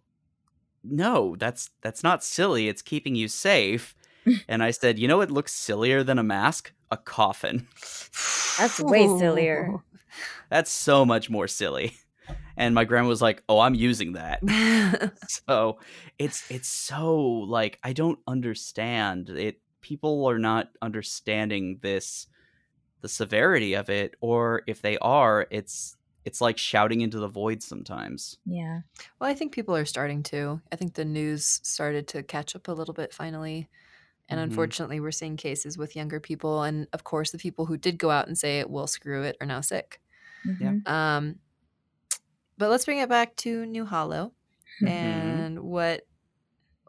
no, 0.85 1.37
that's 1.39 1.71
that's 1.83 2.03
not 2.03 2.25
silly. 2.25 2.69
It's 2.69 2.83
keeping 2.83 3.17
you 3.17 3.29
safe." 3.29 3.95
and 4.49 4.63
I 4.63 4.73
said, 4.73 4.99
"You 4.99 5.09
know 5.09 5.23
it 5.23 5.31
looks 5.31 5.55
sillier 5.55 6.03
than 6.05 6.19
a 6.19 6.23
mask? 6.25 6.73
A 6.91 6.97
coffin." 6.99 7.69
That's 8.59 8.81
way 8.81 9.09
sillier. 9.09 9.71
That's 10.51 10.71
so 10.71 11.05
much 11.05 11.31
more 11.31 11.49
silly. 11.49 11.97
And 12.57 12.75
my 12.75 12.85
grandma 12.85 13.09
was 13.09 13.23
like, 13.23 13.43
"Oh, 13.49 13.61
I'm 13.61 13.75
using 13.75 14.13
that." 14.15 14.43
so 15.27 15.79
it's 16.19 16.45
it's 16.49 16.69
so 16.69 17.17
like 17.21 17.79
I 17.83 17.93
don't 17.93 18.21
understand 18.27 19.31
it. 19.31 19.61
People 19.81 20.25
are 20.27 20.39
not 20.39 20.71
understanding 20.83 21.79
this, 21.83 22.27
the 23.03 23.09
severity 23.09 23.75
of 23.75 23.91
it, 23.91 24.17
or 24.21 24.63
if 24.67 24.83
they 24.83 24.99
are, 24.99 25.47
it's 25.51 25.97
it's 26.25 26.41
like 26.41 26.59
shouting 26.59 27.03
into 27.03 27.19
the 27.21 27.29
void 27.29 27.63
sometimes. 27.63 28.39
Yeah. 28.47 28.81
Well, 29.19 29.31
I 29.31 29.35
think 29.35 29.55
people 29.55 29.75
are 29.77 29.85
starting 29.87 30.23
to. 30.25 30.61
I 30.71 30.77
think 30.77 30.95
the 30.95 31.05
news 31.05 31.61
started 31.63 32.07
to 32.09 32.23
catch 32.23 32.55
up 32.55 32.69
a 32.69 32.73
little 32.73 32.95
bit 32.95 33.13
finally. 33.15 33.69
And 34.29 34.39
Mhm. 34.39 34.41
unfortunately, 34.41 35.01
we're 35.01 35.13
seeing 35.13 35.37
cases 35.37 35.79
with 35.79 35.97
younger 35.97 36.21
people. 36.21 36.63
And 36.63 36.89
of 36.93 37.05
course, 37.05 37.33
the 37.33 37.39
people 37.39 37.67
who 37.67 37.77
did 37.79 37.99
go 37.99 38.11
out 38.11 38.29
and 38.29 38.39
say, 38.39 38.61
it, 38.61 38.71
will 38.71 38.87
screw 38.89 39.23
it, 39.25 39.37
are 39.41 39.47
now 39.47 39.61
sick. 39.63 40.01
Yeah. 40.59 40.75
Mhm. 40.75 40.87
Um, 40.87 41.41
but 42.59 42.71
let's 42.71 42.85
bring 42.85 42.99
it 42.99 43.09
back 43.09 43.37
to 43.37 43.67
New 43.67 43.85
Hollow 43.85 44.35
Mhm. 44.81 45.47
and 45.47 45.61
what 45.63 46.07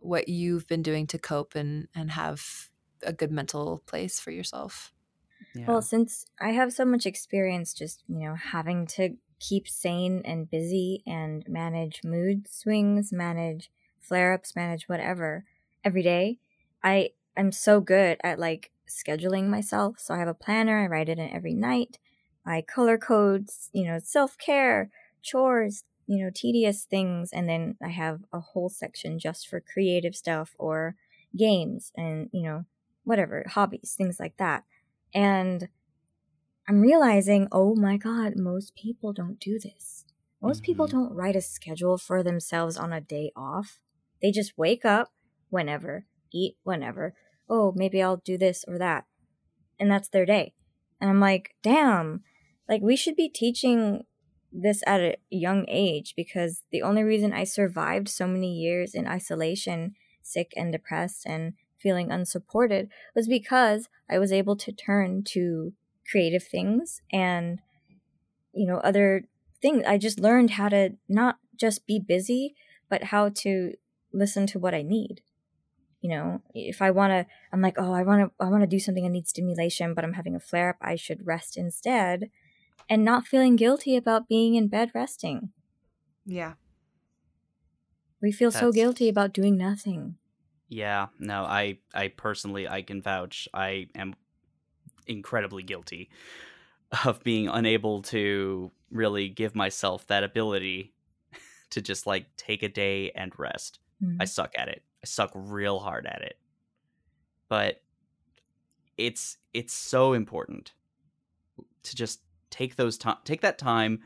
what 0.01 0.29
you've 0.29 0.67
been 0.67 0.83
doing 0.83 1.07
to 1.07 1.19
cope 1.19 1.55
and, 1.55 1.87
and 1.95 2.11
have 2.11 2.69
a 3.03 3.13
good 3.13 3.31
mental 3.31 3.79
place 3.87 4.19
for 4.19 4.31
yourself. 4.31 4.93
Yeah. 5.53 5.67
Well, 5.67 5.81
since 5.81 6.25
I 6.39 6.51
have 6.51 6.73
so 6.73 6.85
much 6.85 7.05
experience 7.05 7.73
just, 7.73 8.03
you 8.07 8.19
know, 8.19 8.35
having 8.35 8.85
to 8.87 9.17
keep 9.39 9.67
sane 9.67 10.21
and 10.23 10.49
busy 10.49 11.03
and 11.05 11.47
manage 11.47 12.03
mood 12.03 12.47
swings, 12.47 13.11
manage 13.11 13.71
flare 13.99 14.33
ups, 14.33 14.55
manage 14.55 14.87
whatever 14.87 15.45
every 15.83 16.03
day, 16.03 16.39
I 16.83 17.11
I'm 17.37 17.51
so 17.51 17.81
good 17.81 18.17
at 18.23 18.39
like 18.39 18.71
scheduling 18.87 19.49
myself. 19.49 19.99
So 19.99 20.13
I 20.13 20.19
have 20.19 20.27
a 20.27 20.33
planner, 20.33 20.83
I 20.83 20.87
write 20.87 21.09
it 21.09 21.19
in 21.19 21.29
every 21.29 21.53
night. 21.53 21.99
I 22.45 22.61
color 22.61 22.97
codes, 22.97 23.69
you 23.73 23.85
know, 23.85 23.99
self 23.99 24.37
care, 24.37 24.91
chores, 25.25 25.83
you 26.07 26.23
know, 26.23 26.29
tedious 26.33 26.85
things. 26.85 27.31
And 27.33 27.49
then 27.49 27.75
I 27.83 27.89
have 27.89 28.21
a 28.31 28.39
whole 28.39 28.69
section 28.69 29.19
just 29.19 29.47
for 29.47 29.59
creative 29.59 30.15
stuff 30.15 30.55
or 30.57 30.95
games 31.35 31.91
and, 31.97 32.29
you 32.31 32.43
know, 32.43 32.65
whatever, 33.03 33.43
hobbies, 33.47 33.95
things 33.97 34.19
like 34.19 34.37
that. 34.37 34.63
And 35.13 35.67
I'm 36.67 36.81
realizing, 36.81 37.47
oh 37.51 37.75
my 37.75 37.97
God, 37.97 38.33
most 38.35 38.75
people 38.75 39.13
don't 39.13 39.39
do 39.39 39.59
this. 39.59 40.05
Most 40.41 40.63
people 40.63 40.87
Mhm. 40.87 40.91
don't 40.91 41.13
write 41.13 41.35
a 41.35 41.41
schedule 41.41 41.97
for 41.97 42.23
themselves 42.23 42.77
on 42.77 42.93
a 42.93 43.01
day 43.01 43.31
off. 43.35 43.79
They 44.21 44.31
just 44.31 44.57
wake 44.57 44.85
up 44.85 45.11
whenever, 45.49 46.05
eat 46.31 46.57
whenever. 46.63 47.15
Oh, 47.49 47.71
maybe 47.75 48.01
I'll 48.01 48.17
do 48.17 48.37
this 48.37 48.63
or 48.67 48.77
that. 48.77 49.05
And 49.79 49.91
that's 49.91 50.09
their 50.09 50.25
day. 50.25 50.53
And 50.99 51.09
I'm 51.09 51.19
like, 51.19 51.55
damn, 51.61 52.23
like 52.69 52.81
we 52.81 52.95
should 52.95 53.15
be 53.15 53.29
teaching 53.29 54.05
this 54.61 54.81
at 54.87 55.01
a 55.01 55.17
young 55.29 55.65
age 55.67 56.13
because 56.15 56.63
the 56.71 56.81
only 56.81 57.03
reason 57.03 57.33
I 57.33 57.43
survived 57.43 58.07
so 58.07 58.27
many 58.27 58.53
years 58.53 58.93
in 58.93 59.07
isolation, 59.07 59.95
sick 60.21 60.53
and 60.55 60.71
depressed 60.71 61.25
and 61.25 61.53
feeling 61.77 62.11
unsupported 62.11 62.89
was 63.15 63.27
because 63.27 63.89
I 64.09 64.17
was 64.17 64.31
able 64.31 64.55
to 64.57 64.71
turn 64.71 65.23
to 65.29 65.73
creative 66.09 66.43
things 66.43 67.01
and 67.11 67.59
you 68.53 68.65
know 68.65 68.77
other 68.77 69.25
things. 69.61 69.83
I 69.85 69.97
just 69.97 70.19
learned 70.19 70.51
how 70.51 70.69
to 70.69 70.91
not 71.09 71.37
just 71.59 71.85
be 71.85 71.99
busy, 71.99 72.55
but 72.89 73.05
how 73.05 73.29
to 73.29 73.73
listen 74.13 74.47
to 74.47 74.59
what 74.59 74.73
I 74.73 74.81
need. 74.81 75.21
You 76.01 76.11
know, 76.11 76.41
if 76.53 76.81
I 76.81 76.91
want 76.91 77.11
to 77.11 77.25
I'm 77.51 77.61
like, 77.61 77.75
"Oh, 77.77 77.91
I 77.91 78.03
want 78.03 78.21
to 78.21 78.45
I 78.45 78.49
want 78.49 78.63
to 78.63 78.67
do 78.67 78.79
something 78.79 79.05
I 79.05 79.09
need 79.09 79.27
stimulation, 79.27 79.93
but 79.93 80.05
I'm 80.05 80.13
having 80.13 80.35
a 80.35 80.39
flare 80.39 80.69
up, 80.69 80.77
I 80.81 80.95
should 80.95 81.27
rest 81.27 81.57
instead." 81.57 82.29
And 82.89 83.05
not 83.05 83.27
feeling 83.27 83.55
guilty 83.55 83.95
about 83.95 84.27
being 84.27 84.55
in 84.55 84.69
bed 84.69 84.91
resting. 84.95 85.53
Yeah. 86.25 86.55
We 88.21 88.33
feel 88.33 88.51
so 88.51 88.73
guilty 88.73 89.07
about 89.07 89.31
doing 89.31 89.55
nothing. 89.55 90.17
Yeah, 90.67 91.07
no, 91.19 91.43
I 91.43 91.79
I 91.93 92.07
personally 92.09 92.67
I 92.67 92.81
can 92.81 93.01
vouch. 93.01 93.47
I 93.53 93.87
am 93.95 94.15
incredibly 95.07 95.63
guilty 95.63 96.09
of 97.05 97.23
being 97.23 97.47
unable 97.49 98.01
to 98.03 98.71
really 98.91 99.29
give 99.29 99.55
myself 99.55 100.07
that 100.07 100.23
ability 100.23 100.93
to 101.71 101.81
just 101.81 102.07
like 102.07 102.35
take 102.37 102.63
a 102.63 102.69
day 102.69 103.11
and 103.11 103.37
rest. 103.39 103.79
Mhm. 104.01 104.17
I 104.19 104.25
suck 104.25 104.53
at 104.57 104.69
it. 104.69 104.83
I 105.03 105.07
suck 105.07 105.31
real 105.35 105.79
hard 105.79 106.07
at 106.07 106.21
it. 106.21 106.39
But 107.47 107.81
it's 108.97 109.37
it's 109.53 109.73
so 109.73 110.13
important 110.13 110.73
to 111.83 111.95
just 111.95 112.21
take 112.55 112.75
those 112.75 112.97
time 112.97 113.17
take 113.25 113.41
that 113.41 113.57
time 113.57 113.99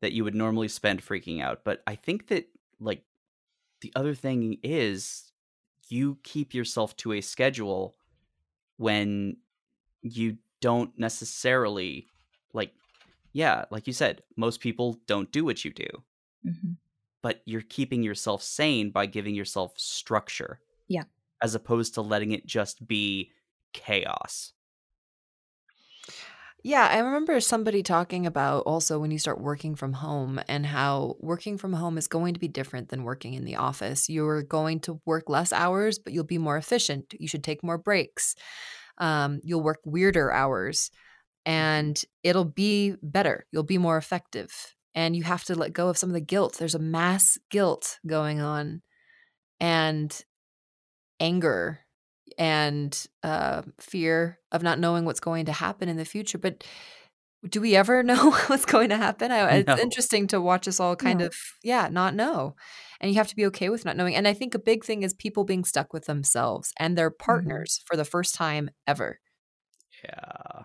that 0.00 0.12
you 0.12 0.22
would 0.24 0.34
normally 0.34 0.68
spend 0.68 1.02
freaking 1.02 1.42
out. 1.42 1.64
But 1.64 1.82
I 1.86 1.94
think 1.96 2.28
that 2.28 2.44
like 2.78 3.02
the 3.80 3.92
other 3.96 4.14
thing 4.14 4.58
is 4.62 5.32
you 5.88 6.18
keep 6.22 6.54
yourself 6.54 6.96
to 6.98 7.12
a 7.12 7.20
schedule 7.20 7.94
when 8.76 9.36
you 10.02 10.38
don't 10.60 10.98
necessarily 10.98 12.06
like 12.52 12.72
yeah, 13.32 13.64
like 13.70 13.86
you 13.86 13.92
said, 13.92 14.22
most 14.36 14.60
people 14.60 14.98
don't 15.06 15.32
do 15.32 15.44
what 15.44 15.64
you 15.64 15.72
do 15.72 15.88
Mhm. 16.46 16.76
but 17.22 17.42
you're 17.44 17.62
keeping 17.76 18.02
yourself 18.04 18.40
sane 18.42 18.90
by 18.90 19.06
giving 19.06 19.34
yourself 19.34 19.72
structure. 19.78 20.60
Yeah. 20.86 21.04
As 21.42 21.54
opposed 21.56 21.94
to 21.94 22.02
letting 22.02 22.30
it 22.32 22.46
just 22.46 22.86
be 22.86 23.32
chaos. 23.72 24.52
Yeah, 26.66 26.88
I 26.90 26.98
remember 26.98 27.38
somebody 27.38 27.84
talking 27.84 28.26
about 28.26 28.64
also 28.64 28.98
when 28.98 29.12
you 29.12 29.20
start 29.20 29.40
working 29.40 29.76
from 29.76 29.92
home 29.92 30.40
and 30.48 30.66
how 30.66 31.14
working 31.20 31.58
from 31.58 31.72
home 31.72 31.96
is 31.96 32.08
going 32.08 32.34
to 32.34 32.40
be 32.40 32.48
different 32.48 32.88
than 32.88 33.04
working 33.04 33.34
in 33.34 33.44
the 33.44 33.54
office. 33.54 34.08
You're 34.08 34.42
going 34.42 34.80
to 34.80 35.00
work 35.04 35.28
less 35.28 35.52
hours, 35.52 36.00
but 36.00 36.12
you'll 36.12 36.24
be 36.24 36.38
more 36.38 36.56
efficient. 36.56 37.14
You 37.20 37.28
should 37.28 37.44
take 37.44 37.62
more 37.62 37.78
breaks. 37.78 38.34
Um, 38.98 39.38
you'll 39.44 39.62
work 39.62 39.78
weirder 39.84 40.32
hours 40.32 40.90
and 41.44 42.04
it'll 42.24 42.44
be 42.44 42.96
better. 43.00 43.46
You'll 43.52 43.62
be 43.62 43.78
more 43.78 43.96
effective. 43.96 44.74
And 44.92 45.14
you 45.14 45.22
have 45.22 45.44
to 45.44 45.54
let 45.54 45.72
go 45.72 45.88
of 45.88 45.96
some 45.96 46.10
of 46.10 46.14
the 46.14 46.20
guilt. 46.20 46.56
There's 46.58 46.74
a 46.74 46.80
mass 46.80 47.38
guilt 47.48 48.00
going 48.08 48.40
on 48.40 48.82
and 49.60 50.20
anger 51.20 51.85
and 52.38 53.06
uh, 53.22 53.62
fear 53.78 54.38
of 54.52 54.62
not 54.62 54.78
knowing 54.78 55.04
what's 55.04 55.20
going 55.20 55.46
to 55.46 55.52
happen 55.52 55.88
in 55.88 55.96
the 55.96 56.04
future. 56.04 56.38
But 56.38 56.64
do 57.48 57.60
we 57.60 57.76
ever 57.76 58.02
know 58.10 58.30
what's 58.46 58.64
going 58.66 58.88
to 58.90 58.96
happen? 58.96 59.30
I, 59.30 59.58
it's 59.58 59.66
No. 59.66 59.78
interesting 59.78 60.26
to 60.28 60.40
watch 60.40 60.66
us 60.68 60.80
all 60.80 60.96
kind 60.96 61.20
No. 61.20 61.26
of, 61.26 61.34
yeah, 61.62 61.88
not 61.90 62.14
know. 62.14 62.56
And 63.00 63.10
you 63.10 63.16
have 63.18 63.28
to 63.28 63.36
be 63.36 63.46
okay 63.46 63.68
with 63.68 63.84
not 63.84 63.96
knowing. 63.96 64.14
And 64.14 64.26
I 64.26 64.32
think 64.34 64.54
a 64.54 64.58
big 64.58 64.84
thing 64.84 65.02
is 65.02 65.14
people 65.14 65.44
being 65.44 65.64
stuck 65.64 65.92
with 65.92 66.06
themselves 66.06 66.72
and 66.78 66.96
their 66.96 67.10
partners 67.10 67.82
for 67.86 67.96
the 67.96 68.04
first 68.04 68.34
time 68.34 68.70
ever. 68.86 69.20
Yeah. 70.04 70.62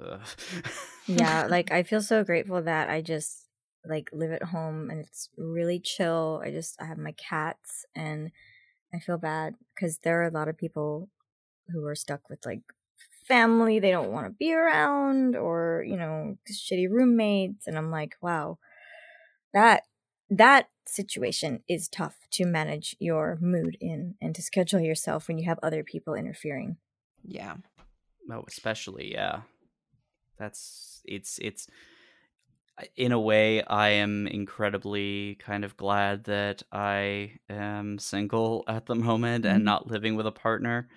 Ugh. 0.00 0.20
yeah 1.06 1.46
like 1.48 1.72
i 1.72 1.82
feel 1.82 2.02
so 2.02 2.22
grateful 2.22 2.60
that 2.60 2.90
i 2.90 3.00
just 3.00 3.46
like 3.88 4.10
live 4.12 4.30
at 4.30 4.42
home 4.42 4.90
and 4.90 5.00
it's 5.00 5.30
really 5.38 5.80
chill 5.80 6.42
i 6.44 6.50
just 6.50 6.76
i 6.82 6.84
have 6.84 6.98
my 6.98 7.12
cats 7.12 7.86
and 7.96 8.30
i 8.94 8.98
feel 8.98 9.18
bad 9.18 9.54
because 9.74 9.98
there 9.98 10.20
are 10.20 10.26
a 10.26 10.32
lot 10.32 10.48
of 10.48 10.56
people 10.56 11.08
who 11.68 11.84
are 11.86 11.94
stuck 11.94 12.28
with 12.28 12.44
like 12.46 12.62
family 13.26 13.78
they 13.78 13.90
don't 13.90 14.10
want 14.10 14.26
to 14.26 14.30
be 14.30 14.52
around 14.54 15.36
or 15.36 15.84
you 15.86 15.96
know 15.96 16.36
shitty 16.50 16.88
roommates 16.88 17.66
and 17.66 17.76
i'm 17.76 17.90
like 17.90 18.16
wow 18.22 18.58
that 19.52 19.82
that 20.30 20.68
situation 20.86 21.62
is 21.68 21.88
tough 21.88 22.16
to 22.30 22.46
manage 22.46 22.96
your 22.98 23.38
mood 23.40 23.76
in 23.80 24.14
and 24.22 24.34
to 24.34 24.42
schedule 24.42 24.80
yourself 24.80 25.28
when 25.28 25.38
you 25.38 25.44
have 25.44 25.58
other 25.62 25.84
people 25.84 26.14
interfering 26.14 26.76
Yeah. 27.22 27.56
oh, 28.32 28.44
especially, 28.48 29.12
yeah. 29.12 29.42
That's 30.38 31.02
it's 31.04 31.38
it's 31.42 31.66
in 32.96 33.12
a 33.12 33.20
way 33.20 33.62
I 33.62 33.88
am 33.90 34.26
incredibly 34.26 35.36
kind 35.36 35.64
of 35.64 35.76
glad 35.76 36.24
that 36.24 36.62
I 36.72 37.32
am 37.48 37.98
single 37.98 38.64
at 38.68 38.86
the 38.86 38.94
moment 38.94 39.44
Mhm. 39.44 39.54
and 39.54 39.64
not 39.64 39.86
living 39.88 40.14
with 40.16 40.26
a 40.26 40.32
partner 40.32 40.88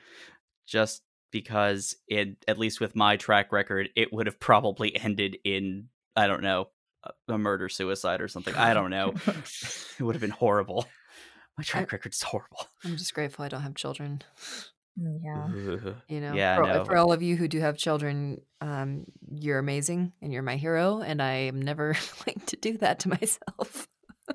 just 0.67 1.01
because 1.31 1.95
it 2.07 2.43
at 2.47 2.59
least 2.59 2.79
with 2.81 2.95
my 2.95 3.15
track 3.17 3.51
record 3.51 3.89
it 3.95 4.11
would 4.13 4.27
have 4.27 4.39
probably 4.39 4.95
ended 5.03 5.37
in 5.43 5.89
I 6.15 6.27
don't 6.27 6.43
know 6.43 6.69
a- 7.03 7.33
a 7.33 7.37
murder 7.37 7.67
suicide 7.69 8.21
or 8.21 8.27
something. 8.27 8.53
I 8.55 8.73
don't 8.73 8.91
know. 8.91 9.13
it 9.25 10.01
would 10.03 10.13
have 10.15 10.21
been 10.21 10.29
horrible. 10.29 10.85
My 11.57 11.63
track 11.63 11.91
record 11.91 12.13
is 12.13 12.21
horrible. 12.21 12.67
I'm 12.83 12.95
just 12.97 13.13
grateful 13.13 13.43
I 13.43 13.47
don't 13.49 13.61
have 13.61 13.75
children. 13.75 14.21
Mm, 14.99 15.19
yeah 15.23 15.93
You 16.09 16.21
know, 16.21 16.33
Yeah, 16.33 16.55
for, 16.55 16.63
know. 16.63 16.85
for 16.85 16.97
all 16.97 17.11
of 17.13 17.21
you 17.21 17.35
who 17.35 17.47
do 17.47 17.59
have 17.59 17.77
children, 17.77 18.41
um, 18.59 19.05
you're 19.31 19.59
amazing 19.59 20.13
and 20.21 20.33
you're 20.33 20.43
my 20.43 20.57
hero. 20.57 21.01
And 21.01 21.21
I 21.21 21.33
am 21.33 21.61
never 21.61 21.95
going 22.25 22.41
to 22.47 22.55
do 22.57 22.77
that 22.79 22.99
to 22.99 23.09
myself. 23.09 23.87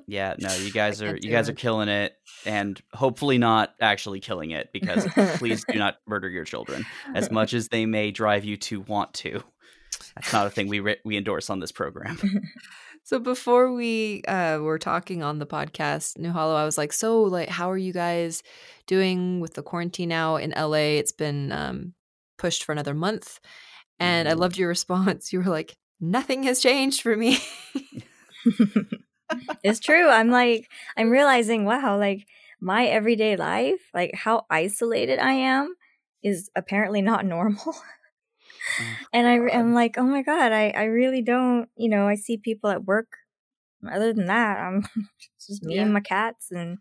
Yeah, 0.05 0.35
no, 0.39 0.53
you 0.53 0.71
guys 0.73 1.01
are 1.01 1.15
you 1.15 1.31
guys 1.31 1.49
are 1.49 1.53
killing 1.53 1.89
it 1.89 2.13
and 2.45 2.79
hopefully 2.93 3.37
not 3.37 3.73
actually 3.81 4.19
killing 4.19 4.51
it 4.51 4.69
because 4.73 5.07
please 5.37 5.63
do 5.67 5.79
not 5.79 5.95
murder 6.07 6.29
your 6.29 6.43
children 6.43 6.85
as 7.15 7.31
much 7.31 7.53
as 7.53 7.69
they 7.69 7.85
may 7.85 8.11
drive 8.11 8.45
you 8.45 8.57
to 8.57 8.81
want 8.81 9.13
to. 9.15 9.41
That's 10.15 10.33
not 10.33 10.47
a 10.47 10.49
thing 10.49 10.67
we 10.67 10.79
re- 10.79 10.99
we 11.05 11.17
endorse 11.17 11.49
on 11.49 11.59
this 11.59 11.71
program. 11.71 12.17
So 13.07 13.19
before 13.19 13.71
we 13.71 14.21
uh, 14.27 14.59
were 14.61 14.77
talking 14.77 15.23
on 15.23 15.39
the 15.39 15.45
podcast, 15.45 16.17
New 16.17 16.33
Hollow, 16.33 16.55
I 16.57 16.65
was 16.65 16.77
like, 16.77 16.91
so 16.91 17.21
like, 17.21 17.47
how 17.47 17.71
are 17.71 17.77
you 17.77 17.93
guys 17.93 18.43
doing 18.85 19.39
with 19.39 19.53
the 19.53 19.63
quarantine 19.63 20.09
now 20.09 20.35
in 20.35 20.51
LA? 20.51 20.97
It's 20.99 21.13
been 21.13 21.53
um, 21.53 21.93
pushed 22.37 22.65
for 22.65 22.73
another 22.73 22.93
month, 22.93 23.39
and 23.97 24.27
I 24.27 24.33
Mhm. 24.33 24.39
loved 24.39 24.57
your 24.57 24.67
response. 24.75 25.31
You 25.31 25.39
were 25.39 25.45
like, 25.45 25.77
nothing 26.01 26.43
has 26.43 26.59
changed 26.59 27.01
for 27.01 27.15
me. 27.15 27.39
it's 29.63 29.79
true. 29.79 30.07
I'm 30.09 30.29
like, 30.29 30.69
I'm 30.95 31.09
realizing, 31.09 31.65
wow, 31.65 31.97
like 31.97 32.27
my 32.61 32.85
everyday 32.87 33.35
life, 33.35 33.81
like 33.93 34.11
how 34.13 34.45
isolated 34.49 35.19
I 35.19 35.33
am 35.33 35.75
is 36.23 36.49
apparently 36.55 37.01
not 37.01 37.25
normal. 37.25 37.75
Oh, 38.79 38.97
and 39.13 39.27
I, 39.27 39.33
am 39.57 39.73
like, 39.73 39.97
oh 39.97 40.03
my 40.03 40.21
God, 40.23 40.51
I, 40.51 40.69
I 40.71 40.83
really 40.85 41.21
don't, 41.21 41.69
you 41.77 41.89
know, 41.89 42.07
I 42.07 42.15
see 42.15 42.37
people 42.37 42.69
at 42.69 42.85
work. 42.85 43.07
Other 43.89 44.13
than 44.13 44.25
that, 44.27 44.59
I'm 44.59 44.83
just 45.47 45.63
me 45.63 45.75
Yeah. 45.75 45.83
and 45.83 45.93
my 45.93 46.01
cats. 46.01 46.51
And, 46.51 46.79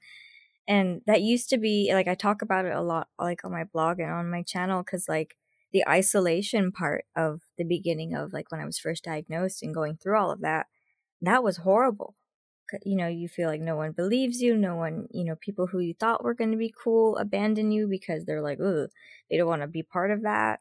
and 0.68 1.02
that 1.06 1.22
used 1.22 1.50
to 1.50 1.58
be 1.58 1.90
like, 1.92 2.08
I 2.08 2.14
talk 2.14 2.42
about 2.42 2.64
it 2.66 2.74
a 2.74 2.82
lot, 2.82 3.08
like 3.18 3.44
on 3.44 3.52
my 3.52 3.64
blog 3.64 4.00
and 4.00 4.10
on 4.10 4.30
my 4.30 4.42
channel, 4.42 4.82
because 4.82 5.08
like 5.08 5.36
the 5.72 5.86
isolation 5.88 6.72
part 6.72 7.04
of 7.16 7.42
the 7.58 7.64
beginning 7.64 8.14
of 8.14 8.32
like 8.32 8.50
when 8.52 8.60
I 8.60 8.66
was 8.66 8.78
first 8.78 9.04
diagnosed 9.04 9.62
and 9.62 9.74
going 9.74 9.96
through 9.96 10.18
all 10.18 10.30
of 10.32 10.40
that, 10.42 10.66
that 11.22 11.44
was 11.44 11.58
horrible 11.58 12.16
You 12.84 12.96
know, 12.96 13.06
you 13.08 13.28
feel 13.28 13.48
like 13.48 13.60
no 13.60 13.76
one 13.76 13.92
believes 13.92 14.40
you. 14.42 14.56
No 14.56 14.74
one, 14.74 15.06
you 15.10 15.24
know, 15.24 15.36
people 15.36 15.68
who 15.68 15.78
you 15.78 15.94
thought 15.94 16.24
were 16.24 16.34
going 16.34 16.50
to 16.50 16.56
be 16.56 16.74
cool 16.82 17.16
abandon 17.16 17.70
you 17.70 17.86
because 17.88 18.24
they're 18.24 18.42
like, 18.42 18.58
ugh, 18.60 18.90
they 19.30 19.36
don't 19.36 19.46
want 19.48 19.62
to 19.62 19.68
be 19.68 19.82
part 19.84 20.10
of 20.10 20.22
that. 20.22 20.60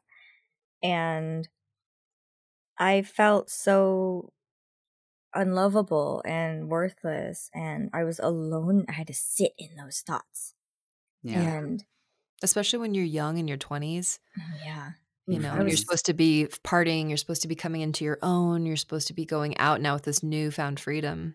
And 0.82 1.48
I 2.78 3.02
felt 3.02 3.50
so 3.50 4.32
unlovable 5.34 6.22
and 6.26 6.68
worthless. 6.68 7.50
And 7.54 7.90
I 7.92 8.04
was 8.04 8.18
alone. 8.18 8.84
I 8.88 8.92
had 8.92 9.06
to 9.08 9.14
sit 9.14 9.52
in 9.58 9.76
those 9.76 10.00
thoughts. 10.00 10.54
Yeah. 11.22 11.40
And 11.40 11.84
Especially 12.42 12.78
when 12.78 12.94
you're 12.94 13.04
young 13.04 13.38
in 13.38 13.48
your 13.48 13.58
20s. 13.58 14.18
yeah. 14.64 14.90
You 15.28 15.40
know, 15.40 15.50
I 15.54 15.62
you're 15.62 15.76
supposed 15.76 16.06
to 16.06 16.14
be 16.14 16.46
partying, 16.64 17.08
you're 17.08 17.16
supposed 17.16 17.42
to 17.42 17.48
be 17.48 17.56
coming 17.56 17.80
into 17.80 18.04
your 18.04 18.18
own, 18.22 18.64
you're 18.64 18.76
supposed 18.76 19.08
to 19.08 19.12
be 19.14 19.24
going 19.24 19.58
out 19.58 19.80
now 19.80 19.94
with 19.94 20.04
this 20.04 20.22
newfound 20.22 20.78
freedom. 20.78 21.34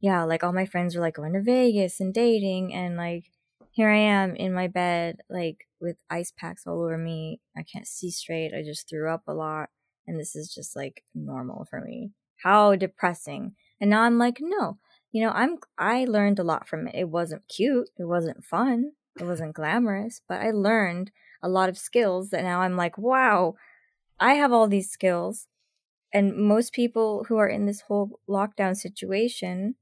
yeah, 0.00 0.24
like 0.24 0.44
all 0.44 0.52
my 0.52 0.66
friends 0.66 0.94
were 0.94 1.00
like 1.00 1.14
going 1.14 1.32
to 1.32 1.40
Vegas 1.40 1.98
and 2.00 2.12
dating, 2.12 2.74
and 2.74 2.98
like 2.98 3.24
here 3.70 3.88
I 3.88 3.96
am 3.96 4.36
in 4.36 4.52
my 4.52 4.66
bed, 4.66 5.20
like 5.30 5.66
with 5.80 5.96
ice 6.08 6.32
packs 6.36 6.66
all 6.66 6.82
over 6.82 6.98
me. 6.98 7.40
I 7.56 7.62
can't 7.62 7.86
see 7.86 8.10
straight. 8.10 8.52
I 8.54 8.62
just 8.62 8.88
threw 8.88 9.10
up 9.10 9.22
a 9.26 9.34
lot, 9.34 9.70
and 10.06 10.18
this 10.18 10.36
is 10.36 10.52
just 10.52 10.76
like 10.76 11.04
normal 11.14 11.66
for 11.68 11.80
me. 11.80 12.12
How 12.42 12.74
depressing. 12.76 13.54
And 13.80 13.90
now 13.90 14.02
I'm 14.02 14.18
like, 14.18 14.38
no, 14.40 14.78
you 15.12 15.24
know, 15.24 15.30
I'm 15.30 15.58
I 15.78 16.04
learned 16.04 16.38
a 16.38 16.44
lot 16.44 16.68
from 16.68 16.86
it. 16.86 16.94
It 16.94 17.08
wasn't 17.08 17.48
cute, 17.48 17.88
it 17.98 18.04
wasn't 18.04 18.44
fun, 18.44 18.92
it 19.18 19.24
wasn't 19.24 19.54
glamorous, 19.54 20.20
but 20.28 20.40
I 20.40 20.50
learned 20.50 21.10
a 21.42 21.48
lot 21.48 21.68
of 21.68 21.78
skills 21.78 22.30
that 22.30 22.44
now 22.44 22.60
I'm 22.60 22.76
like, 22.76 22.98
wow, 22.98 23.54
I 24.18 24.34
have 24.34 24.52
all 24.52 24.68
these 24.68 24.90
skills. 24.90 25.46
And 26.12 26.36
most 26.36 26.72
people 26.72 27.24
who 27.28 27.36
are 27.38 27.48
in 27.48 27.66
this 27.66 27.82
whole 27.82 28.20
lockdown 28.28 28.76
situation 28.76 29.76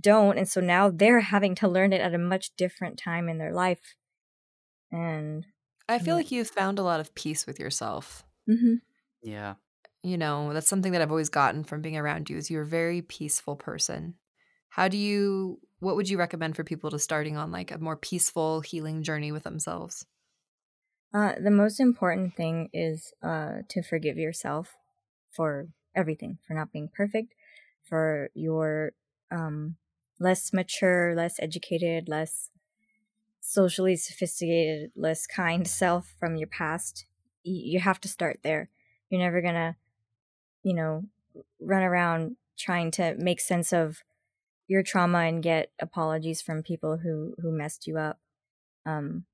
don't 0.00 0.38
and 0.38 0.48
so 0.48 0.60
now 0.60 0.88
they're 0.88 1.20
having 1.20 1.54
to 1.54 1.68
learn 1.68 1.92
it 1.92 2.00
at 2.00 2.14
a 2.14 2.18
much 2.18 2.56
different 2.56 2.98
time 2.98 3.28
in 3.28 3.36
their 3.36 3.52
life 3.52 3.96
and 4.94 5.46
I 5.88 5.98
feel 5.98 6.16
like 6.16 6.30
you've 6.30 6.48
found 6.50 6.78
a 6.78 6.82
lot 6.82 7.00
of 7.00 7.14
peace 7.14 7.46
with 7.46 7.58
yourself. 7.58 8.24
mhm. 8.46 8.80
Yeah. 9.22 9.56
You 10.02 10.18
know, 10.18 10.52
that's 10.52 10.68
something 10.68 10.92
that 10.92 11.02
I've 11.02 11.10
always 11.10 11.30
gotten 11.30 11.64
from 11.64 11.82
being 11.82 11.96
around 11.96 12.30
you 12.30 12.36
is 12.36 12.50
you're 12.50 12.62
a 12.62 12.66
very 12.66 13.02
peaceful 13.02 13.56
person. 13.56 14.16
How 14.70 14.88
do 14.88 14.96
you 14.98 15.60
what 15.80 15.96
would 15.96 16.08
you 16.08 16.18
recommend 16.18 16.56
for 16.56 16.64
people 16.64 16.90
to 16.90 16.98
starting 16.98 17.36
on 17.36 17.52
like 17.52 17.70
a 17.70 17.78
more 17.78 17.96
peaceful 17.96 18.60
healing 18.62 19.02
journey 19.02 19.32
with 19.32 19.44
themselves? 19.44 20.06
Uh, 21.12 21.34
the 21.38 21.50
most 21.50 21.78
important 21.78 22.34
thing 22.34 22.68
is 22.72 23.14
uh, 23.22 23.62
to 23.68 23.82
forgive 23.82 24.16
yourself 24.18 24.76
for 25.30 25.68
everything, 25.94 26.38
for 26.46 26.54
not 26.54 26.72
being 26.72 26.88
perfect, 26.88 27.34
for 27.82 28.30
your 28.34 28.92
um, 29.30 29.76
less 30.18 30.52
mature, 30.52 31.14
less 31.14 31.38
educated, 31.38 32.08
less 32.08 32.50
socially 33.46 33.94
sophisticated, 33.94 34.90
less 34.96 35.26
kind 35.26 35.68
self 35.68 36.14
from 36.18 36.34
your 36.34 36.48
past. 36.48 37.04
You 37.42 37.78
have 37.78 38.00
to 38.00 38.08
start 38.08 38.40
there. 38.42 38.70
You're 39.10 39.20
never 39.20 39.42
gonna, 39.42 39.76
you 40.62 40.72
know, 40.72 41.04
run 41.60 41.82
around 41.82 42.36
trying 42.56 42.90
to 42.92 43.14
make 43.18 43.40
sense 43.40 43.72
of 43.72 44.02
your 44.66 44.82
trauma 44.82 45.18
and 45.18 45.42
get 45.42 45.70
apologies 45.78 46.40
from 46.40 46.62
people 46.62 46.96
who 46.96 47.34
who 47.42 47.52
messed 47.52 47.86
you 47.86 47.98
up. 47.98 48.18
Um, 48.86 49.26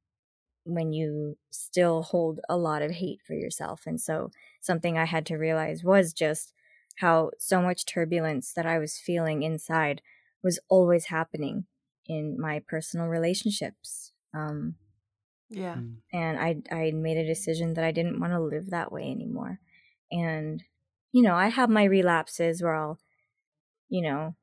when 0.65 0.93
you 0.93 1.37
still 1.51 2.03
hold 2.03 2.41
a 2.49 2.57
lot 2.57 2.83
of 2.83 2.91
hate 2.91 3.21
for 3.27 3.35
yourself. 3.35 3.83
And 3.87 4.01
so 4.01 4.31
something 4.61 4.99
I 4.99 5.07
had 5.07 5.25
to 5.27 5.37
realize 5.37 5.83
was 5.83 6.13
just 6.13 6.53
how 6.97 7.31
so 7.39 7.63
much 7.63 7.87
turbulence 7.87 8.53
that 8.53 8.67
I 8.67 8.79
was 8.79 8.99
feeling 8.99 9.43
inside 9.43 10.03
was 10.43 10.61
always 10.69 11.07
happening 11.07 11.65
in 12.11 12.41
my 12.41 12.63
personal 12.67 13.07
relationships. 13.07 14.13
Um, 14.35 14.75
yeah. 15.53 15.75
Mm. 15.75 15.97
and 16.13 16.39
I 16.39 16.63
I 16.71 16.93
made 16.93 17.17
a 17.17 17.27
decision 17.27 17.75
that 17.75 17.83
I 17.83 17.91
didn't 17.91 18.21
want 18.21 18.33
to 18.33 18.41
live 18.41 18.71
that 18.71 18.93
way 18.93 19.11
anymore. 19.11 19.59
And 20.13 20.63
you 21.13 21.23
know, 21.23 21.35
I 21.35 21.49
have 21.49 21.69
my 21.69 21.85
relapses 21.85 22.63
where 22.63 22.75
I'll, 22.75 23.01
you 23.89 24.03
know, 24.03 24.37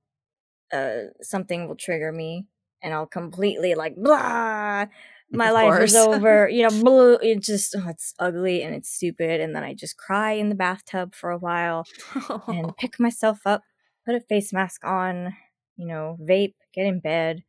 uh, 0.73 1.11
something 1.21 1.67
will 1.67 1.77
trigger 1.77 2.11
me 2.11 2.47
and 2.83 2.93
I'll 2.93 3.07
completely 3.07 3.73
like 3.73 3.95
blah 3.95 4.87
my 5.31 5.47
Of 5.47 5.53
life 5.53 5.81
is 5.81 5.95
over. 5.95 6.47
You 6.49 6.63
know, 6.63 6.69
blue. 6.83 7.15
It 7.15 7.41
just 7.41 7.75
oh, 7.77 7.89
it's 7.89 8.13
ugly 8.19 8.63
and 8.63 8.73
it's 8.75 8.89
stupid, 8.89 9.41
and 9.41 9.55
then 9.55 9.63
I 9.63 9.73
just 9.73 9.97
cry 9.97 10.33
in 10.33 10.49
the 10.49 10.55
bathtub 10.55 11.15
for 11.15 11.31
a 11.31 11.37
while 11.37 11.85
and 12.47 12.75
pick 12.77 12.99
myself 12.99 13.39
up, 13.45 13.63
put 14.05 14.15
a 14.15 14.21
face 14.21 14.53
mask 14.53 14.83
on, 14.85 15.35
you 15.75 15.87
know, 15.87 16.17
vape, 16.21 16.55
get 16.73 16.85
in 16.85 16.99
bed. 16.99 17.43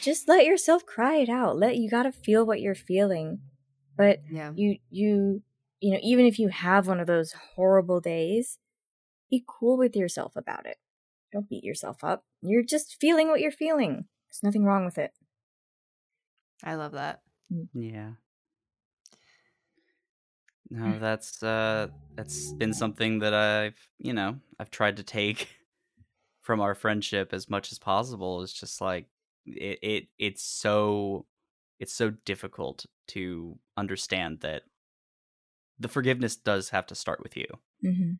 Just 0.00 0.28
let 0.28 0.44
yourself 0.44 0.84
cry 0.86 1.16
it 1.16 1.28
out. 1.28 1.58
Let 1.58 1.76
you 1.76 1.90
got 1.90 2.04
to 2.04 2.12
feel 2.12 2.44
what 2.44 2.60
you're 2.60 2.74
feeling. 2.74 3.40
But 3.96 4.20
yeah. 4.30 4.52
you 4.54 4.78
you 4.90 5.42
you 5.80 5.92
know, 5.92 6.00
even 6.02 6.26
if 6.26 6.38
you 6.38 6.48
have 6.48 6.86
one 6.86 7.00
of 7.00 7.06
those 7.06 7.32
horrible 7.54 8.00
days, 8.00 8.58
be 9.30 9.44
cool 9.46 9.78
with 9.78 9.96
yourself 9.96 10.36
about 10.36 10.66
it. 10.66 10.76
Don't 11.32 11.48
beat 11.48 11.64
yourself 11.64 12.02
up. 12.02 12.24
You're 12.42 12.64
just 12.64 12.96
feeling 13.00 13.28
what 13.28 13.40
you're 13.40 13.50
feeling. 13.50 14.06
There's 14.28 14.42
nothing 14.42 14.64
wrong 14.64 14.84
with 14.84 14.98
it. 14.98 15.12
I 16.64 16.74
love 16.74 16.92
that. 16.92 17.20
Yeah. 17.72 18.12
No, 20.70 20.98
that's 21.00 21.42
uh 21.42 21.88
that's 22.14 22.52
been 22.54 22.72
something 22.72 23.20
that 23.20 23.34
I've, 23.34 23.88
you 23.98 24.12
know, 24.12 24.36
I've 24.58 24.70
tried 24.70 24.96
to 24.98 25.02
take 25.02 25.48
from 26.40 26.60
our 26.60 26.74
friendship 26.74 27.32
as 27.32 27.48
much 27.48 27.72
as 27.72 27.78
possible. 27.78 28.42
It's 28.42 28.52
just 28.52 28.80
like 28.80 29.06
it, 29.46 29.78
it 29.82 30.08
it's 30.18 30.42
so 30.42 31.26
it's 31.78 31.94
so 31.94 32.10
difficult 32.24 32.86
to 33.08 33.58
understand 33.76 34.40
that 34.40 34.62
the 35.78 35.88
forgiveness 35.88 36.36
does 36.36 36.68
have 36.70 36.86
to 36.86 36.94
start 36.94 37.22
with 37.22 37.36
you. 37.36 37.46
Mm-hmm. 37.84 38.12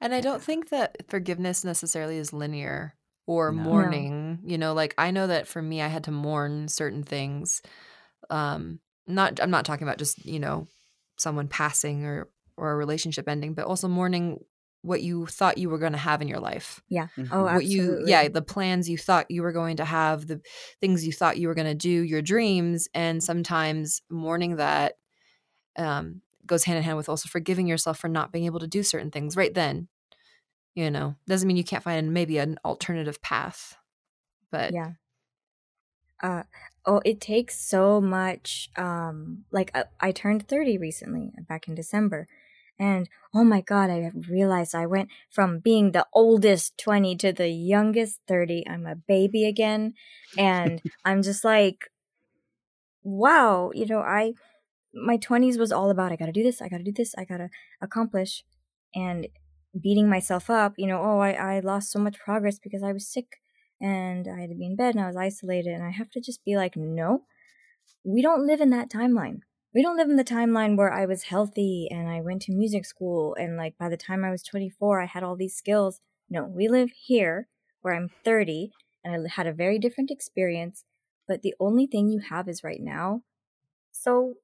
And 0.00 0.14
I 0.14 0.20
don't 0.20 0.42
think 0.42 0.70
that 0.70 0.96
forgiveness 1.08 1.64
necessarily 1.64 2.16
is 2.16 2.32
linear 2.32 2.94
or 3.26 3.52
No. 3.52 3.62
No. 3.62 3.70
mourning. 3.70 4.38
You 4.44 4.58
know, 4.58 4.72
like 4.72 4.94
I 4.98 5.10
know 5.10 5.26
that 5.26 5.46
for 5.48 5.60
me 5.62 5.82
I 5.82 5.88
had 5.88 6.04
to 6.04 6.10
mourn 6.12 6.68
certain 6.68 7.02
things. 7.02 7.62
Um 8.30 8.80
not 9.06 9.40
I'm 9.40 9.50
not 9.50 9.64
talking 9.64 9.86
about 9.86 9.98
just, 9.98 10.24
you 10.24 10.38
know, 10.40 10.68
someone 11.18 11.48
passing 11.48 12.04
or 12.04 12.28
or 12.56 12.72
a 12.72 12.76
relationship 12.76 13.28
ending, 13.28 13.54
but 13.54 13.66
also 13.66 13.88
mourning 13.88 14.44
what 14.82 15.02
you 15.02 15.26
thought 15.26 15.58
you 15.58 15.70
were 15.70 15.78
going 15.78 15.92
to 15.92 15.98
have 15.98 16.22
in 16.22 16.28
your 16.28 16.40
life. 16.40 16.82
Mhm. 17.16 17.28
Oh, 17.30 17.46
What 17.48 17.66
you 17.66 17.98
absolutely. 17.98 18.04
yeah, 18.04 18.28
the 18.28 18.42
plans 18.42 18.88
you 18.88 18.98
thought 18.98 19.30
you 19.30 19.42
were 19.42 19.52
going 19.52 19.76
to 19.78 19.84
have, 19.84 20.26
the 20.26 20.40
things 20.80 21.06
you 21.06 21.12
thought 21.12 21.38
you 21.38 21.48
were 21.48 21.54
going 21.54 21.66
to 21.66 21.74
do, 21.74 21.90
your 21.90 22.22
dreams, 22.22 22.88
and 22.94 23.22
sometimes 23.22 24.02
mourning 24.10 24.56
that 24.56 24.94
um 25.76 26.22
goes 26.46 26.64
hand 26.64 26.78
in 26.78 26.84
hand 26.84 26.96
with 26.96 27.08
also 27.08 27.28
forgiving 27.28 27.66
yourself 27.66 27.98
for 27.98 28.08
not 28.08 28.32
being 28.32 28.46
able 28.46 28.60
to 28.60 28.66
do 28.68 28.82
certain 28.82 29.10
things 29.10 29.36
right 29.36 29.54
then. 29.54 29.88
You 30.74 30.90
know, 30.90 31.16
doesn't 31.28 31.46
mean 31.48 31.56
you 31.58 31.64
can't 31.64 31.84
find 31.84 32.14
maybe 32.14 32.38
an 32.38 32.58
alternative 32.64 33.22
path. 33.22 33.76
But 34.50 34.74
yeah 34.74 34.92
uh 36.22 36.44
oh 36.86 37.00
it 37.04 37.20
takes 37.20 37.58
so 37.58 38.00
much 38.00 38.70
um 38.76 39.44
like 39.50 39.70
I, 39.74 39.84
I 40.00 40.12
turned 40.12 40.48
30 40.48 40.78
recently 40.78 41.32
back 41.48 41.68
in 41.68 41.74
december 41.74 42.28
and 42.78 43.08
oh 43.34 43.44
my 43.44 43.60
god 43.60 43.90
i 43.90 44.10
realized 44.28 44.74
i 44.74 44.86
went 44.86 45.08
from 45.30 45.58
being 45.58 45.92
the 45.92 46.06
oldest 46.12 46.76
20 46.78 47.16
to 47.16 47.32
the 47.32 47.48
youngest 47.48 48.20
30 48.28 48.64
i'm 48.68 48.86
a 48.86 48.96
baby 48.96 49.44
again 49.46 49.94
and 50.36 50.82
i'm 51.04 51.22
just 51.22 51.44
like 51.44 51.90
wow 53.02 53.70
you 53.74 53.86
know 53.86 54.00
i 54.00 54.32
my 54.94 55.16
20s 55.16 55.58
was 55.58 55.72
all 55.72 55.90
about 55.90 56.12
i 56.12 56.16
gotta 56.16 56.32
do 56.32 56.42
this 56.42 56.60
i 56.62 56.68
gotta 56.68 56.84
do 56.84 56.92
this 56.92 57.14
i 57.16 57.24
gotta 57.24 57.48
accomplish 57.80 58.44
and 58.94 59.28
beating 59.80 60.08
myself 60.08 60.50
up 60.50 60.74
you 60.76 60.86
know 60.86 61.00
oh 61.02 61.18
i, 61.20 61.32
I 61.32 61.60
lost 61.60 61.90
so 61.90 61.98
much 61.98 62.18
progress 62.18 62.58
because 62.58 62.82
i 62.82 62.92
was 62.92 63.06
sick 63.06 63.38
and 63.82 64.28
I 64.28 64.40
had 64.40 64.50
to 64.50 64.54
be 64.54 64.64
in 64.64 64.76
bed 64.76 64.94
and 64.94 65.04
I 65.04 65.08
was 65.08 65.16
isolated. 65.16 65.74
And 65.74 65.82
I 65.82 65.90
have 65.90 66.08
to 66.12 66.20
just 66.20 66.44
be 66.44 66.56
like, 66.56 66.76
no, 66.76 67.24
we 68.04 68.22
don't 68.22 68.46
live 68.46 68.60
in 68.60 68.70
that 68.70 68.88
timeline. 68.88 69.40
We 69.74 69.82
don't 69.82 69.96
live 69.96 70.10
in 70.10 70.16
the 70.16 70.24
timeline 70.24 70.76
where 70.76 70.92
I 70.92 71.06
was 71.06 71.24
healthy 71.24 71.88
and 71.90 72.08
I 72.08 72.20
went 72.20 72.42
to 72.42 72.52
music 72.52 72.84
school. 72.84 73.34
And 73.34 73.56
like 73.56 73.78
by 73.78 73.88
the 73.88 73.96
time 73.96 74.24
I 74.24 74.30
was 74.30 74.42
24, 74.42 75.00
I 75.00 75.06
had 75.06 75.22
all 75.22 75.34
these 75.36 75.56
skills. 75.56 76.00
No, 76.28 76.44
we 76.44 76.68
live 76.68 76.90
here 76.90 77.48
where 77.80 77.94
I'm 77.94 78.10
30 78.24 78.70
and 79.02 79.26
I 79.26 79.30
had 79.32 79.46
a 79.46 79.52
very 79.52 79.78
different 79.78 80.10
experience. 80.10 80.84
But 81.26 81.42
the 81.42 81.54
only 81.58 81.86
thing 81.86 82.08
you 82.08 82.20
have 82.20 82.48
is 82.48 82.62
right 82.62 82.80
now. 82.82 83.22
So 83.92 84.34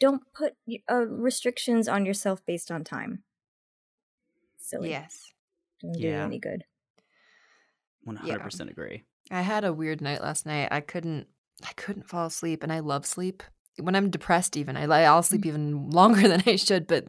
don't 0.00 0.22
put 0.32 0.54
uh, 0.90 1.06
restrictions 1.06 1.86
on 1.88 2.06
yourself 2.06 2.44
based 2.46 2.70
on 2.70 2.84
time. 2.84 3.22
Silly. 4.58 4.90
yes. 4.90 5.32
Doesn't 5.80 5.98
do 6.00 6.04
you 6.06 6.10
Yeah. 6.14 6.24
any 6.24 6.38
good. 6.38 6.64
100% 8.06 8.70
agree. 8.70 9.04
I 9.30 9.42
had 9.42 9.64
a 9.64 9.72
weird 9.72 10.00
night 10.00 10.22
last 10.22 10.46
night. 10.46 10.68
I 10.70 10.80
couldn't 10.80 11.26
I 11.62 11.72
couldn't 11.72 12.08
fall 12.08 12.26
asleep 12.26 12.62
and 12.62 12.72
I 12.72 12.80
love 12.80 13.06
sleep. 13.06 13.42
When 13.80 13.94
I'm 13.96 14.10
depressed 14.10 14.56
even, 14.56 14.76
I 14.76 14.84
I'll 15.04 15.22
sleep 15.22 15.46
even 15.46 15.90
longer 15.90 16.28
than 16.28 16.42
I 16.46 16.56
should, 16.56 16.86
but 16.86 17.06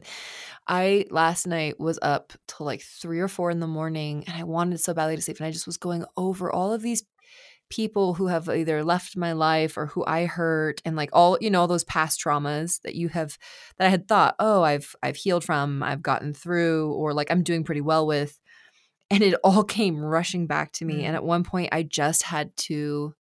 I 0.66 1.06
last 1.10 1.46
night 1.46 1.80
was 1.80 1.98
up 2.02 2.32
till 2.46 2.66
like 2.66 2.82
3 2.82 3.20
or 3.20 3.28
4 3.28 3.50
in 3.50 3.60
the 3.60 3.66
morning 3.66 4.24
and 4.26 4.36
I 4.36 4.44
wanted 4.44 4.80
so 4.80 4.92
badly 4.94 5.16
to 5.16 5.22
sleep 5.22 5.38
and 5.38 5.46
I 5.46 5.50
just 5.50 5.66
was 5.66 5.78
going 5.78 6.04
over 6.16 6.52
all 6.52 6.72
of 6.72 6.82
these 6.82 7.04
people 7.70 8.14
who 8.14 8.28
have 8.28 8.48
either 8.48 8.82
left 8.82 9.16
my 9.16 9.32
life 9.32 9.76
or 9.76 9.86
who 9.86 10.04
I 10.06 10.24
hurt 10.26 10.80
and 10.84 10.96
like 10.96 11.10
all 11.12 11.36
you 11.40 11.50
know 11.50 11.60
all 11.62 11.66
those 11.68 11.84
past 11.84 12.22
traumas 12.22 12.80
that 12.82 12.94
you 12.94 13.08
have 13.10 13.36
that 13.78 13.86
I 13.86 13.90
had 13.90 14.08
thought, 14.08 14.36
"Oh, 14.38 14.62
I've 14.62 14.94
I've 15.02 15.16
healed 15.16 15.44
from, 15.44 15.82
I've 15.82 16.02
gotten 16.02 16.32
through 16.34 16.92
or 16.94 17.12
like 17.14 17.30
I'm 17.30 17.42
doing 17.42 17.64
pretty 17.64 17.82
well 17.82 18.06
with." 18.06 18.38
And 19.10 19.22
it 19.22 19.34
all 19.44 19.64
came 19.78 19.98
rushing 19.98 20.46
back 20.46 20.72
to 20.72 20.84
me 20.84 21.02
Mm. 21.02 21.06
and 21.08 21.16
at 21.16 21.24
one 21.24 21.44
point 21.44 21.70
I 21.72 21.82
just 21.82 22.22
had 22.24 22.54
to 22.68 23.14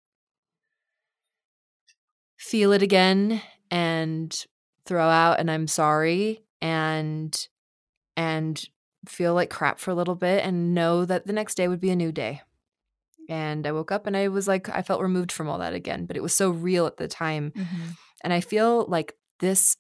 feel 2.46 2.74
it 2.74 2.84
again 2.84 3.42
and 3.72 4.46
throw 4.86 5.10
out 5.10 5.40
and 5.40 5.50
I'm 5.50 5.66
sorry 5.66 6.44
and 6.62 7.48
and 8.16 8.64
feel 9.08 9.34
like 9.34 9.50
crap 9.50 9.80
for 9.80 9.90
a 9.90 9.96
little 9.96 10.14
bit 10.14 10.46
and 10.46 10.76
know 10.76 11.06
that 11.06 11.26
the 11.26 11.34
next 11.34 11.56
day 11.56 11.68
would 11.68 11.80
be 11.80 11.90
a 11.90 11.96
new 11.96 12.12
day. 12.12 12.42
And 13.28 13.66
I 13.66 13.72
woke 13.72 13.92
up 13.92 14.06
and 14.06 14.16
I 14.16 14.28
was 14.28 14.48
like 14.48 14.70
I 14.70 14.84
felt 14.84 15.02
removed 15.02 15.32
from 15.32 15.50
all 15.50 15.58
that 15.58 15.74
again, 15.74 16.06
but 16.06 16.16
it 16.16 16.22
was 16.22 16.36
so 16.36 16.52
real 16.52 16.86
at 16.86 16.98
the 16.98 17.08
time. 17.08 17.52
Mm-hmm. 17.56 17.90
And 18.24 18.32
I 18.32 18.42
feel 18.42 18.86
like 18.86 19.16
this 19.40 19.78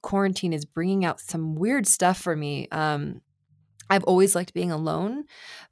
quarantine 0.00 0.54
is 0.54 0.64
bringing 0.64 1.04
out 1.04 1.20
some 1.20 1.54
weird 1.54 1.86
stuff 1.86 2.18
for 2.18 2.34
me. 2.34 2.66
Um 2.72 3.20
I've 3.90 4.04
always 4.04 4.34
liked 4.34 4.52
being 4.54 4.72
alone, 4.72 5.24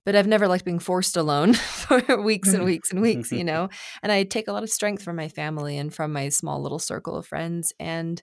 but 0.05 0.15
I've 0.15 0.27
never 0.27 0.47
liked 0.49 0.65
being 0.65 0.79
forced 0.79 1.17
alone 1.17 1.55
for 1.85 2.21
weeks 2.23 2.53
and 2.55 2.65
weeks 2.65 2.91
and 2.91 3.01
weeks, 3.01 3.33
you 3.33 3.45
know? 3.51 3.69
And 4.03 4.13
I 4.13 4.25
take 4.25 4.49
a 4.49 4.53
lot 4.53 4.63
of 4.63 4.71
strength 4.71 5.03
from 5.03 5.17
my 5.17 5.29
family 5.29 5.77
and 5.79 5.93
from 5.93 6.13
my 6.13 6.29
small 6.29 6.63
little 6.63 6.79
circle 6.79 7.17
of 7.17 7.27
friends. 7.27 7.73
And 7.81 8.23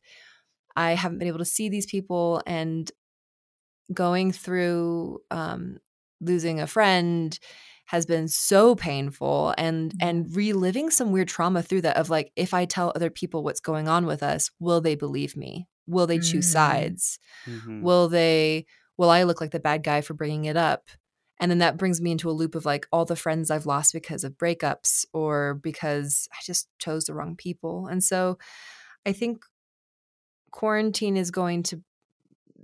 I 0.75 0.93
haven't 0.93 1.19
been 1.19 1.27
able 1.27 1.39
to 1.39 1.45
see 1.45 1.69
these 1.69 1.85
people 1.85 2.41
and 2.47 2.89
going 3.93 4.31
through 4.31 5.19
um, 5.31 5.77
losing 6.21 6.59
a 6.59 6.67
friend 6.67 7.37
has 7.85 8.05
been 8.05 8.27
so 8.29 8.73
painful 8.75 9.53
and 9.57 9.93
and 9.99 10.33
reliving 10.33 10.89
some 10.89 11.11
weird 11.11 11.27
trauma 11.27 11.61
through 11.61 11.81
that 11.81 11.97
of 11.97 12.09
like 12.09 12.31
if 12.37 12.53
i 12.53 12.63
tell 12.63 12.93
other 12.95 13.09
people 13.09 13.43
what's 13.43 13.59
going 13.59 13.89
on 13.89 14.05
with 14.05 14.23
us 14.23 14.49
will 14.59 14.79
they 14.79 14.95
believe 14.95 15.35
me 15.35 15.67
will 15.87 16.07
they 16.07 16.19
choose 16.19 16.47
Mm. 16.47 16.53
sides 16.53 17.19
Mhm. 17.45 17.81
will 17.81 18.07
they 18.07 18.65
will 19.01 19.09
i 19.09 19.23
look 19.23 19.41
like 19.41 19.51
the 19.51 19.59
bad 19.59 19.83
guy 19.83 19.99
for 19.99 20.13
bringing 20.13 20.45
it 20.45 20.55
up 20.55 20.89
and 21.41 21.49
then 21.49 21.57
that 21.57 21.75
brings 21.75 21.99
me 21.99 22.11
into 22.11 22.29
a 22.29 22.31
loop 22.31 22.53
of 22.53 22.65
like 22.65 22.87
all 22.91 23.03
the 23.03 23.15
friends 23.15 23.49
I've 23.49 23.65
lost 23.65 23.93
because 23.93 24.23
of 24.23 24.37
breakups 24.37 25.05
or 25.11 25.55
because 25.55 26.29
I 26.31 26.37
just 26.43 26.69
chose 26.77 27.05
the 27.05 27.15
wrong 27.15 27.35
people. 27.35 27.87
And 27.87 28.03
so 28.03 28.37
I 29.07 29.11
think 29.11 29.43
quarantine 30.51 31.17
is 31.17 31.31
going 31.31 31.63
to 31.63 31.81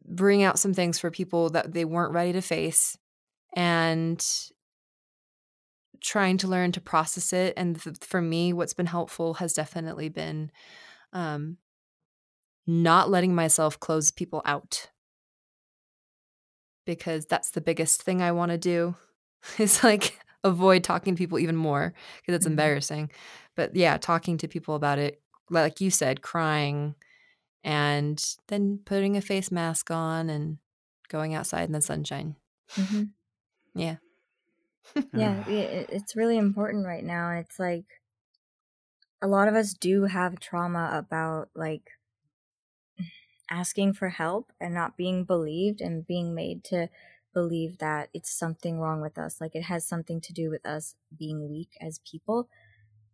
bring 0.06 0.44
out 0.44 0.60
some 0.60 0.76
things 0.76 1.00
for 1.00 1.10
people 1.10 1.50
that 1.50 1.74
they 1.74 1.86
weren't 1.86 2.14
ready 2.14 2.34
to 2.34 2.42
face 2.42 2.96
and 3.56 4.24
trying 6.00 6.38
to 6.38 6.48
learn 6.48 6.72
to 6.74 6.80
process 6.80 7.34
it 7.34 7.56
and 7.58 7.82
th- 7.82 7.98
for 8.02 8.22
me 8.22 8.54
what's 8.54 8.76
been 8.76 8.86
helpful 8.86 9.34
has 9.36 9.54
definitely 9.54 10.10
been 10.10 10.52
um 11.12 11.58
not 12.68 13.10
letting 13.10 13.34
myself 13.34 13.80
close 13.80 14.12
people 14.12 14.44
out 14.46 14.92
because 16.88 17.28
that's 17.28 17.52
the 17.52 17.62
biggest 17.62 18.04
thing 18.04 18.24
I 18.24 18.34
want 18.34 18.52
to 18.54 18.60
do 18.60 18.96
is 19.60 19.84
like 19.84 20.20
avoid 20.44 20.84
talking 20.86 21.16
to 21.16 21.20
people 21.20 21.40
even 21.40 21.58
more 21.58 21.94
because 22.18 22.36
it's 22.36 22.48
Mhm. 22.48 22.48
embarrassing. 22.48 23.12
But 23.56 23.76
yeah, 23.76 23.98
talking 24.00 24.40
to 24.40 24.50
people 24.50 24.76
about 24.76 25.00
it, 25.00 25.22
like 25.52 25.82
you 25.82 25.92
said, 25.92 26.24
crying 26.24 26.96
and 27.64 28.24
then 28.48 28.80
putting 28.86 29.18
a 29.18 29.22
face 29.22 29.52
mask 29.52 29.92
on 29.92 30.30
and 30.30 30.60
going 31.10 31.36
outside 31.36 31.66
in 31.66 31.74
the 31.74 31.82
sunshine. 31.82 32.38
hmm 32.76 33.16
Yeah. 33.76 33.98
Yeah, 35.12 35.44
it's 35.46 36.16
really 36.16 36.38
important 36.38 36.86
right 36.86 37.04
now. 37.04 37.32
It's 37.32 37.60
like 37.60 38.02
a 39.22 39.28
lot 39.28 39.48
of 39.48 39.56
us 39.56 39.74
do 39.74 40.04
have 40.06 40.40
trauma 40.40 40.90
about 40.94 41.50
like 41.56 41.92
asking 43.50 43.94
for 43.94 44.10
help 44.10 44.52
and 44.60 44.74
not 44.74 44.98
being 44.98 45.24
believed 45.24 45.82
and 45.82 46.06
being 46.06 46.34
made 46.36 46.64
to 46.66 46.90
believe 47.34 47.78
that 47.78 48.10
it's 48.14 48.32
something 48.32 48.80
wrong 48.80 49.02
with 49.02 49.18
us. 49.18 49.40
Like 49.40 49.56
it 49.56 49.64
has 49.64 49.88
something 49.88 50.20
to 50.22 50.34
do 50.34 50.50
with 50.50 50.66
us 50.66 50.96
being 51.18 51.50
weak 51.50 51.78
as 51.80 52.00
people, 52.10 52.50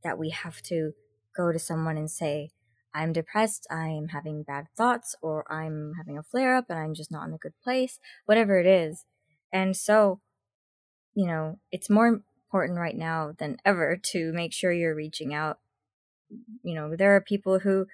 that 0.04 0.18
we 0.18 0.30
have 0.30 0.62
to 0.64 0.94
go 1.36 1.52
to 1.52 1.60
someone 1.60 1.98
and 1.98 2.10
say, 2.10 2.52
I'm 2.96 3.12
depressed, 3.12 3.68
I'm 3.72 4.10
having 4.10 4.44
bad 4.44 4.68
thoughts, 4.78 5.16
or 5.22 5.52
I'm 5.52 5.94
having 5.98 6.18
a 6.18 6.24
flare 6.24 6.56
up 6.56 6.66
and 6.70 6.78
I'm 6.78 6.94
just 6.94 7.12
not 7.12 7.28
in 7.28 7.34
a 7.34 7.38
good 7.38 7.60
place, 7.64 8.00
whatever 8.26 8.60
it 8.60 8.68
is. 8.68 9.06
And 9.52 9.76
so, 9.76 10.22
you 11.16 11.26
know, 11.26 11.60
it's 11.72 11.90
more 11.90 12.08
important 12.08 12.80
right 12.80 12.96
now 12.96 13.34
than 13.38 13.58
ever 13.66 13.98
to 14.12 14.32
make 14.34 14.54
sure 14.54 14.72
you're 14.72 14.96
reaching 14.96 15.34
out. 15.34 15.60
You 16.62 16.76
know, 16.76 16.96
there 16.96 17.16
are 17.16 17.22
people 17.22 17.60
who 17.60 17.88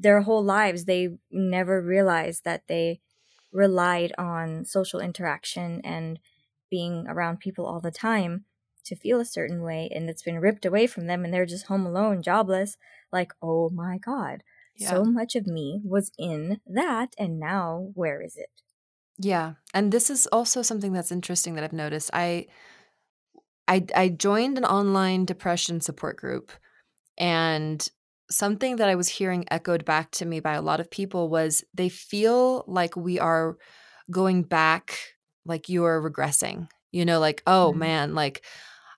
their 0.00 0.22
whole 0.22 0.42
lives 0.42 0.84
they 0.84 1.08
never 1.30 1.82
realized 1.82 2.44
that 2.44 2.62
they 2.68 3.00
relied 3.52 4.12
on 4.18 4.64
social 4.64 5.00
interaction 5.00 5.80
and 5.84 6.18
being 6.70 7.06
around 7.08 7.40
people 7.40 7.66
all 7.66 7.80
the 7.80 7.90
time 7.90 8.44
to 8.84 8.96
feel 8.96 9.20
a 9.20 9.24
certain 9.24 9.62
way 9.62 9.88
and 9.94 10.08
it's 10.08 10.22
been 10.22 10.40
ripped 10.40 10.64
away 10.64 10.86
from 10.86 11.06
them 11.06 11.24
and 11.24 11.32
they're 11.32 11.46
just 11.46 11.66
home 11.66 11.86
alone 11.86 12.22
jobless. 12.22 12.76
Like 13.12 13.32
oh 13.42 13.70
my 13.70 13.98
god. 13.98 14.42
So 14.80 15.04
much 15.04 15.34
of 15.34 15.46
me 15.48 15.80
was 15.84 16.12
in 16.16 16.60
that 16.64 17.12
and 17.18 17.40
now 17.40 17.90
where 17.94 18.22
is 18.22 18.36
it? 18.36 18.50
Yeah, 19.18 19.54
and 19.74 19.90
this 19.90 20.08
is 20.08 20.28
also 20.28 20.62
something 20.62 20.92
that's 20.92 21.10
interesting 21.10 21.56
that 21.56 21.64
I've 21.64 21.72
noticed. 21.72 22.10
I 22.12 22.46
I 23.66 23.84
I 23.94 24.08
joined 24.10 24.56
an 24.56 24.64
online 24.64 25.24
depression 25.24 25.80
support 25.80 26.16
group 26.16 26.52
and 27.18 27.88
something 28.30 28.76
that 28.76 28.88
I 28.88 28.94
was 28.94 29.08
hearing 29.08 29.44
echoed 29.50 29.84
back 29.84 30.10
to 30.12 30.24
me 30.26 30.40
by 30.40 30.54
a 30.54 30.62
lot 30.62 30.80
of 30.80 30.90
people 30.90 31.28
was 31.28 31.64
they 31.74 31.88
feel 31.88 32.64
like 32.66 32.96
we 32.96 33.18
are 33.18 33.56
going 34.10 34.42
back 34.42 34.98
like 35.44 35.68
you 35.68 35.84
are 35.84 36.00
regressing. 36.00 36.68
You 36.92 37.04
know, 37.04 37.20
like, 37.20 37.42
oh 37.46 37.72
Mhm. 37.74 37.78
man, 37.78 38.14
like 38.14 38.44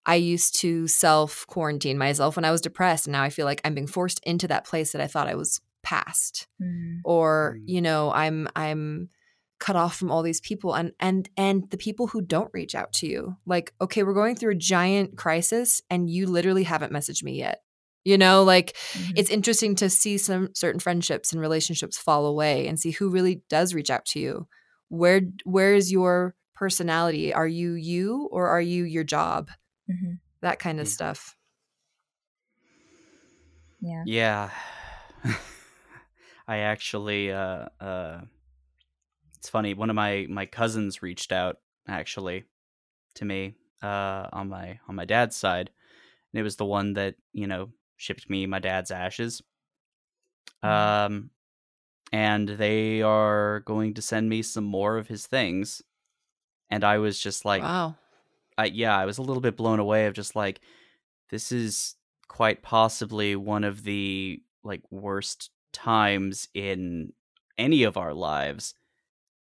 I 0.07 0.15
used 0.17 0.57
to 0.61 0.87
self 0.89 1.47
quarantine 1.47 1.99
myself 1.99 2.37
when 2.37 2.45
I 2.45 2.51
was 2.51 2.61
depressed 2.61 3.07
and 3.07 3.13
now 3.13 3.23
I 3.23 3.31
feel 3.31 3.47
like 3.47 3.61
I'm 3.65 3.75
being 3.75 3.87
forced 3.87 4.21
into 4.25 4.49
that 4.49 4.65
place 4.65 4.93
that 4.93 5.01
I 5.03 5.07
thought 5.07 5.29
I 5.29 5.35
was 5.35 5.61
past 5.83 6.47
or 7.05 7.57
Mm. 7.59 7.63
you 7.69 7.81
know 7.81 8.13
i'm 8.13 8.47
i'm 8.55 9.09
cut 9.59 9.77
off 9.77 9.97
from 9.97 10.11
all 10.11 10.23
these 10.23 10.41
people 10.41 10.75
and 10.75 10.93
and 11.01 11.29
and 11.37 11.71
the 11.71 11.79
people 11.79 12.07
who 12.09 12.21
don't 12.21 12.51
reach 12.53 12.75
out 12.75 12.93
to 12.93 13.07
you 13.07 13.37
like 13.47 13.73
okay 13.81 14.03
we're 14.03 14.15
going 14.15 14.37
through 14.37 14.53
a 14.53 14.57
giant 14.57 15.17
crisis 15.17 15.81
and 15.91 16.11
you 16.11 16.27
literally 16.27 16.65
haven't 16.65 16.93
messaged 16.93 17.23
me 17.23 17.39
yet 17.39 17.63
you 18.05 18.17
know 18.19 18.43
like 18.43 18.77
Mhm. 18.95 19.13
it's 19.17 19.31
interesting 19.31 19.75
to 19.77 19.91
see 19.91 20.19
some 20.19 20.49
certain 20.55 20.81
friendships 20.81 21.33
and 21.33 21.41
relationships 21.41 21.99
fall 21.99 22.27
away 22.27 22.67
and 22.67 22.79
see 22.81 22.91
who 22.93 23.11
really 23.11 23.43
does 23.49 23.75
reach 23.75 23.91
out 23.91 24.05
to 24.05 24.21
you 24.21 24.49
where 24.89 25.23
where 25.45 25.75
is 25.75 25.93
your 25.93 26.35
personality 26.55 27.33
are 27.33 27.49
you 27.49 27.73
you 27.75 28.29
or 28.33 28.49
are 28.49 28.61
you 28.61 28.85
your 28.85 29.05
job 29.05 29.51
Mhm. 29.89 30.21
that 30.43 30.59
kind 30.59 30.81
of 30.81 30.87
Yeah. 30.87 30.93
stuff 30.93 31.37
yeah 33.81 34.05
Yeah. 34.05 34.51
I 36.49 36.59
actually 36.59 37.31
uh 37.33 37.67
uh 37.81 38.21
it's 39.37 39.49
funny, 39.49 39.75
one 39.75 39.91
of 39.91 39.97
my 39.97 40.27
my 40.29 40.47
cousins 40.47 41.03
reached 41.03 41.33
out 41.33 41.57
actually 41.89 42.45
to 43.15 43.25
me 43.25 43.55
uh 43.83 44.29
on 44.33 44.49
my 44.49 44.79
on 44.89 44.95
my 44.95 45.05
dad's 45.05 45.37
side. 45.37 45.71
And 46.33 46.41
it 46.41 46.43
was 46.45 46.57
the 46.57 46.67
one 46.67 46.95
that, 46.95 47.17
you 47.33 47.47
know, 47.47 47.71
shipped 48.01 48.31
me 48.31 48.47
my 48.47 48.59
dad's 48.59 48.91
ashes. 48.91 49.43
Mhm. 50.65 50.69
Um 50.69 51.31
and 52.13 52.49
they 52.49 53.03
are 53.03 53.61
going 53.61 53.95
to 53.95 54.03
send 54.03 54.29
me 54.29 54.43
some 54.43 54.65
more 54.65 54.97
of 54.97 55.07
his 55.07 55.27
things. 55.27 55.81
And 56.71 56.83
I 56.83 56.99
was 56.99 57.21
just 57.21 57.45
like 57.45 57.63
wow 57.63 57.95
I 58.59 58.67
yeah, 58.67 58.97
I 58.97 59.05
was 59.05 59.19
a 59.19 59.23
little 59.23 59.41
bit 59.41 59.57
blown 59.57 59.79
away 59.79 60.07
of 60.07 60.15
just 60.15 60.35
like 60.35 60.61
this 61.31 61.53
is 61.53 61.97
quite 62.29 62.63
possibly 62.63 63.37
one 63.37 63.65
of 63.65 63.85
the 63.85 64.43
like 64.65 64.83
worst 64.91 65.51
times 65.73 66.49
in 66.55 67.13
any 67.59 67.83
of 67.83 67.97
our 67.97 68.15
lives 68.15 68.75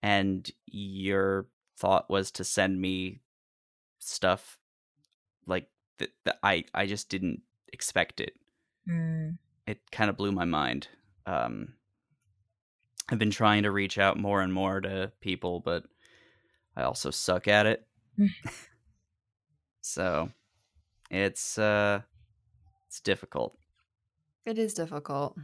and 0.01 0.49
your 0.65 1.47
thought 1.77 2.09
was 2.09 2.31
to 2.31 2.43
send 2.43 2.79
me 2.79 3.21
stuff 3.99 4.57
like 5.45 5.67
that, 5.97 6.11
that 6.25 6.39
I 6.43 6.65
I 6.73 6.85
just 6.85 7.09
didn't 7.09 7.41
expect 7.73 8.19
it. 8.21 8.33
Mm. 8.89 9.37
It 9.67 9.79
kind 9.91 10.09
of 10.09 10.17
blew 10.17 10.31
my 10.31 10.45
mind. 10.45 10.87
Um 11.25 11.73
I've 13.11 13.19
been 13.19 13.31
trying 13.31 13.63
to 13.63 13.71
reach 13.71 13.97
out 13.97 14.17
more 14.17 14.41
and 14.41 14.53
more 14.53 14.81
to 14.81 15.11
people, 15.19 15.59
but 15.61 15.83
I 16.75 16.83
also 16.83 17.09
suck 17.11 17.47
at 17.47 17.65
it. 17.65 17.87
so 19.81 20.29
it's 21.09 21.57
uh 21.57 22.01
it's 22.87 22.99
difficult 22.99 23.57
it 24.45 24.57
is 24.59 24.73
difficult 24.73 25.35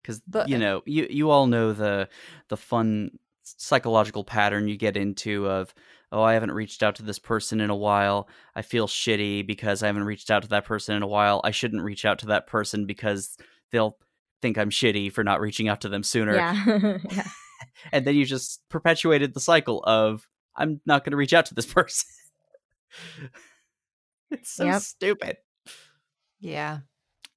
because 0.00 0.20
But- 0.26 0.48
you 0.48 0.58
know 0.58 0.82
you 0.86 1.06
you 1.10 1.30
all 1.30 1.46
know 1.46 1.72
the 1.72 2.08
the 2.48 2.56
fun 2.56 3.18
psychological 3.42 4.24
pattern 4.24 4.68
you 4.68 4.76
get 4.76 4.96
into 4.96 5.46
of 5.48 5.74
oh 6.12 6.22
I 6.22 6.34
haven't 6.34 6.52
reached 6.52 6.82
out 6.82 6.96
to 6.96 7.02
this 7.02 7.18
person 7.18 7.60
in 7.60 7.70
a 7.70 7.76
while. 7.76 8.28
I 8.54 8.62
feel 8.62 8.86
shitty 8.86 9.46
because 9.46 9.82
I 9.82 9.86
haven't 9.86 10.04
reached 10.04 10.30
out 10.30 10.42
to 10.42 10.48
that 10.48 10.64
person 10.64 10.96
in 10.96 11.02
a 11.02 11.06
while. 11.06 11.40
I 11.44 11.50
shouldn't 11.50 11.82
reach 11.82 12.04
out 12.04 12.18
to 12.20 12.26
that 12.26 12.46
person 12.46 12.86
because 12.86 13.36
they'll 13.72 13.96
think 14.40 14.56
I'm 14.56 14.70
shitty 14.70 15.12
for 15.12 15.24
not 15.24 15.40
reaching 15.40 15.68
out 15.68 15.80
to 15.82 15.88
them 15.88 16.02
sooner. 16.02 16.34
Yeah. 16.34 16.98
Yeah. 17.10 17.26
And 17.92 18.04
then 18.04 18.14
you 18.14 18.24
just 18.24 18.60
perpetuated 18.68 19.34
the 19.34 19.40
cycle 19.40 19.82
of 19.84 20.28
I'm 20.56 20.80
not 20.86 21.04
going 21.04 21.10
to 21.10 21.16
reach 21.16 21.32
out 21.32 21.46
to 21.46 21.54
this 21.54 21.66
person. 21.72 22.06
It's 24.30 24.50
so 24.52 24.64
Yep. 24.64 24.82
stupid. 24.82 25.36
Yeah. 26.40 26.80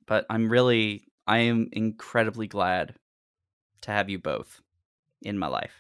But 0.06 0.26
I'm 0.30 0.50
really 0.52 1.08
I 1.28 1.40
am 1.40 1.70
incredibly 1.72 2.48
glad 2.48 2.96
to 3.82 3.92
have 3.92 4.10
you 4.10 4.20
both 4.20 4.62
in 5.22 5.38
my 5.40 5.48
life. 5.48 5.74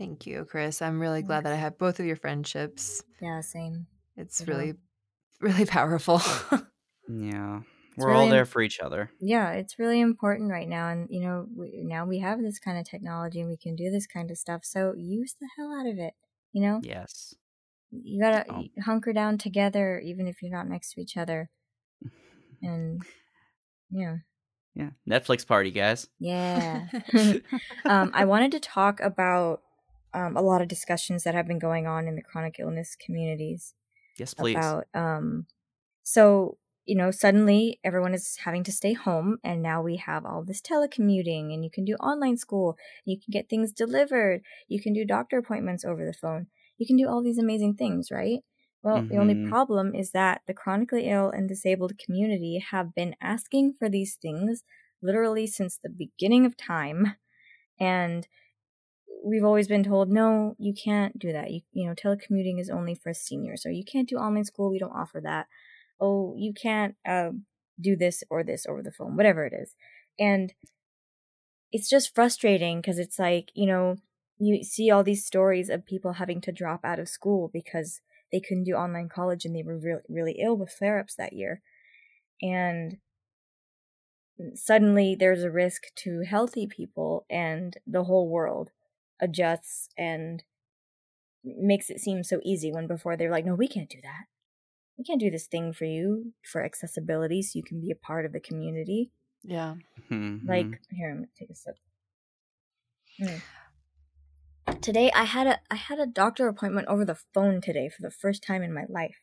Thank 0.00 0.26
you, 0.26 0.46
Chris. 0.46 0.80
I'm 0.80 0.98
really 0.98 1.20
glad 1.20 1.44
that 1.44 1.52
I 1.52 1.56
have 1.56 1.76
both 1.76 2.00
of 2.00 2.06
your 2.06 2.16
friendships. 2.16 3.04
yeah 3.20 3.42
same 3.42 3.86
It's 4.16 4.48
really, 4.48 4.74
really 5.40 5.66
powerful. 5.66 6.20
Yeah. 7.08 7.60
It's 7.88 7.96
We're 7.98 8.12
all 8.14 8.28
there 8.28 8.44
for 8.46 8.62
each 8.62 8.78
other. 8.80 9.10
yeah 9.20 9.50
it's 9.50 9.78
really 9.80 10.00
important 10.00 10.50
right 10.50 10.68
now 10.68 10.88
and 10.88 11.08
you 11.10 11.20
know 11.20 11.46
we, 11.54 11.82
now 11.84 12.06
we 12.06 12.20
have 12.20 12.40
this 12.40 12.58
kind 12.60 12.78
of 12.78 12.84
technology 12.88 13.40
and 13.40 13.50
we 13.50 13.56
can 13.56 13.74
do 13.76 13.90
this 13.90 14.06
kind 14.06 14.30
of 14.30 14.38
stuff 14.38 14.64
so 14.64 14.94
use 14.96 15.34
the 15.40 15.48
hell 15.58 15.72
out 15.78 15.86
of 15.86 15.98
it 15.98 16.14
you 16.52 16.62
know 16.62 16.80
Yes. 16.82 17.34
you 17.90 18.20
gotta 18.22 18.44
Oh. 18.48 18.64
hunker 18.84 19.12
down 19.12 19.36
together 19.38 19.98
even 19.98 20.28
if 20.28 20.40
you're 20.40 20.52
not 20.56 20.68
next 20.68 20.92
to 20.94 21.00
each 21.00 21.16
other 21.16 21.50
and 22.62 23.02
yeah 23.90 24.16
Yeah. 24.74 24.90
Netflix 25.08 25.44
party, 25.46 25.72
guys. 25.72 26.06
yeah 26.20 26.86
um, 27.86 28.12
I 28.14 28.24
wanted 28.24 28.52
to 28.52 28.60
talk 28.60 29.00
about 29.00 29.62
um, 30.14 30.36
a 30.36 30.42
lot 30.42 30.62
of 30.62 30.68
discussions 30.68 31.24
that 31.24 31.34
have 31.34 31.46
been 31.46 31.58
going 31.58 31.86
on 31.86 32.08
in 32.08 32.16
the 32.16 32.22
chronic 32.22 32.56
illness 32.58 32.96
communities 32.96 33.74
Yes, 34.16 34.34
please. 34.34 34.76
about 34.76 34.86
um, 34.94 35.46
so 36.02 36.58
you 36.86 36.96
know 36.96 37.10
suddenly 37.10 37.80
everyone 37.84 38.14
is 38.14 38.36
having 38.38 38.64
to 38.64 38.72
stay 38.72 38.92
home 38.94 39.38
and 39.44 39.62
now 39.62 39.82
we 39.82 39.96
have 39.96 40.24
all 40.26 40.44
this 40.44 40.60
telecommuting 40.62 41.52
and 41.54 41.64
you 41.64 41.70
can 41.70 41.84
do 41.84 41.94
online 41.96 42.36
school 42.36 42.76
you 43.04 43.18
can 43.18 43.30
get 43.30 43.48
things 43.48 43.72
delivered 43.72 44.42
you 44.68 44.80
can 44.82 44.92
do 44.92 45.04
doctor 45.04 45.38
appointments 45.38 45.84
over 45.84 46.04
the 46.06 46.14
phone 46.14 46.46
you 46.78 46.86
can 46.86 46.96
do 46.96 47.06
all 47.08 47.22
these 47.22 47.38
amazing 47.38 47.74
things, 47.76 48.10
right? 48.10 48.40
Well, 48.82 49.04
the 49.10 49.18
only 49.18 49.34
Mhm. 49.34 49.50
problem 49.50 49.94
is 49.94 50.12
that 50.12 50.40
the 50.46 50.54
chronically 50.54 51.08
ill 51.10 51.28
and 51.30 51.46
disabled 51.46 51.98
community 51.98 52.58
have 52.70 52.94
been 52.94 53.14
asking 53.20 53.74
for 53.78 53.90
these 53.90 54.16
things 54.16 54.64
literally 55.02 55.46
since 55.46 55.76
the 55.76 55.90
beginning 55.90 56.46
of 56.46 56.56
time. 56.56 57.16
And 57.78 58.28
we've 59.22 59.44
always 59.44 59.68
been 59.68 59.84
told, 59.84 60.10
no, 60.10 60.54
you 60.58 60.72
can't 60.72 61.18
do 61.18 61.32
that. 61.32 61.50
You, 61.50 61.60
you 61.72 61.86
know, 61.86 61.94
telecommuting 61.94 62.60
is 62.60 62.70
only 62.70 62.94
for 62.94 63.12
seniors. 63.12 63.62
So 63.62 63.68
you 63.68 63.84
can't 63.84 64.08
do 64.08 64.16
online 64.16 64.44
school. 64.44 64.70
We 64.70 64.78
don't 64.78 64.92
offer 64.92 65.20
that. 65.20 65.46
Oh, 66.00 66.34
you 66.36 66.52
can't 66.52 66.96
uh, 67.06 67.30
do 67.80 67.96
this 67.96 68.24
or 68.30 68.42
this 68.42 68.66
over 68.66 68.82
the 68.82 68.92
phone, 68.92 69.16
whatever 69.16 69.44
it 69.44 69.52
is. 69.52 69.74
And 70.18 70.52
it's 71.72 71.88
just 71.88 72.14
frustrating 72.14 72.80
because 72.80 72.98
it's 72.98 73.18
like, 73.18 73.50
you 73.54 73.66
know, 73.66 73.96
you 74.38 74.64
see 74.64 74.90
all 74.90 75.04
these 75.04 75.24
stories 75.24 75.68
of 75.68 75.86
people 75.86 76.14
having 76.14 76.40
to 76.42 76.52
drop 76.52 76.84
out 76.84 76.98
of 76.98 77.08
school 77.08 77.50
because 77.52 78.00
they 78.32 78.40
couldn't 78.40 78.64
do 78.64 78.72
online 78.72 79.08
college 79.08 79.44
and 79.44 79.54
they 79.54 79.62
were 79.62 79.78
really, 79.78 80.02
really 80.08 80.36
ill 80.40 80.56
with 80.56 80.72
flare 80.72 80.98
ups 80.98 81.14
that 81.16 81.32
year. 81.32 81.60
And 82.40 82.96
suddenly 84.54 85.14
there's 85.14 85.42
a 85.42 85.50
risk 85.50 85.94
to 85.96 86.22
healthy 86.22 86.66
people, 86.66 87.26
and 87.28 87.76
the 87.86 88.04
whole 88.04 88.28
world 88.28 88.70
adjusts 89.20 89.88
and 89.96 90.44
makes 91.44 91.90
it 91.90 92.00
seem 92.00 92.22
so 92.22 92.40
easy 92.44 92.72
when 92.72 92.86
before 92.86 93.16
they're 93.16 93.30
like, 93.30 93.44
no, 93.44 93.54
we 93.54 93.68
can't 93.68 93.88
do 93.88 94.00
that. 94.02 94.24
We 94.98 95.04
can't 95.04 95.20
do 95.20 95.30
this 95.30 95.46
thing 95.46 95.72
for 95.72 95.86
you 95.86 96.34
for 96.44 96.62
accessibility 96.62 97.42
so 97.42 97.58
you 97.58 97.62
can 97.62 97.80
be 97.80 97.90
a 97.90 97.94
part 97.96 98.26
of 98.26 98.32
the 98.32 98.40
community. 98.40 99.10
Yeah. 99.42 99.76
Mhm. 100.10 100.46
Like 100.46 100.80
here, 100.90 101.10
I'm 101.10 101.16
gonna 101.16 101.28
take 101.38 101.50
a 101.50 101.54
sip. 101.54 101.76
Mm. 103.20 103.40
Today 104.82 105.10
I 105.12 105.24
had 105.24 105.46
a 105.46 105.60
I 105.70 105.76
had 105.76 105.98
a 105.98 106.06
doctor 106.06 106.48
appointment 106.48 106.88
over 106.88 107.04
the 107.04 107.18
phone 107.34 107.60
today 107.60 107.88
for 107.88 108.02
the 108.02 108.10
first 108.10 108.42
time 108.42 108.62
in 108.62 108.72
my 108.72 108.84
life. 108.88 109.20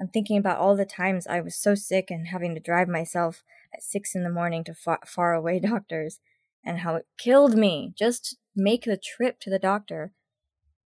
I'm 0.00 0.08
thinking 0.08 0.36
about 0.36 0.58
all 0.58 0.76
the 0.76 0.84
times 0.84 1.26
I 1.26 1.40
was 1.40 1.54
so 1.54 1.74
sick 1.74 2.10
and 2.10 2.28
having 2.28 2.54
to 2.54 2.60
drive 2.60 2.88
myself 2.88 3.44
at 3.72 3.82
six 3.82 4.14
in 4.14 4.24
the 4.24 4.30
morning 4.30 4.64
to 4.64 4.74
far, 4.74 4.98
far 5.06 5.32
away 5.32 5.60
doctors, 5.60 6.18
and 6.64 6.80
how 6.80 6.96
it 6.96 7.06
killed 7.18 7.56
me 7.56 7.92
just 7.96 8.24
to 8.24 8.36
make 8.54 8.84
the 8.84 8.96
trip 8.96 9.40
to 9.40 9.50
the 9.50 9.58
doctor. 9.58 10.12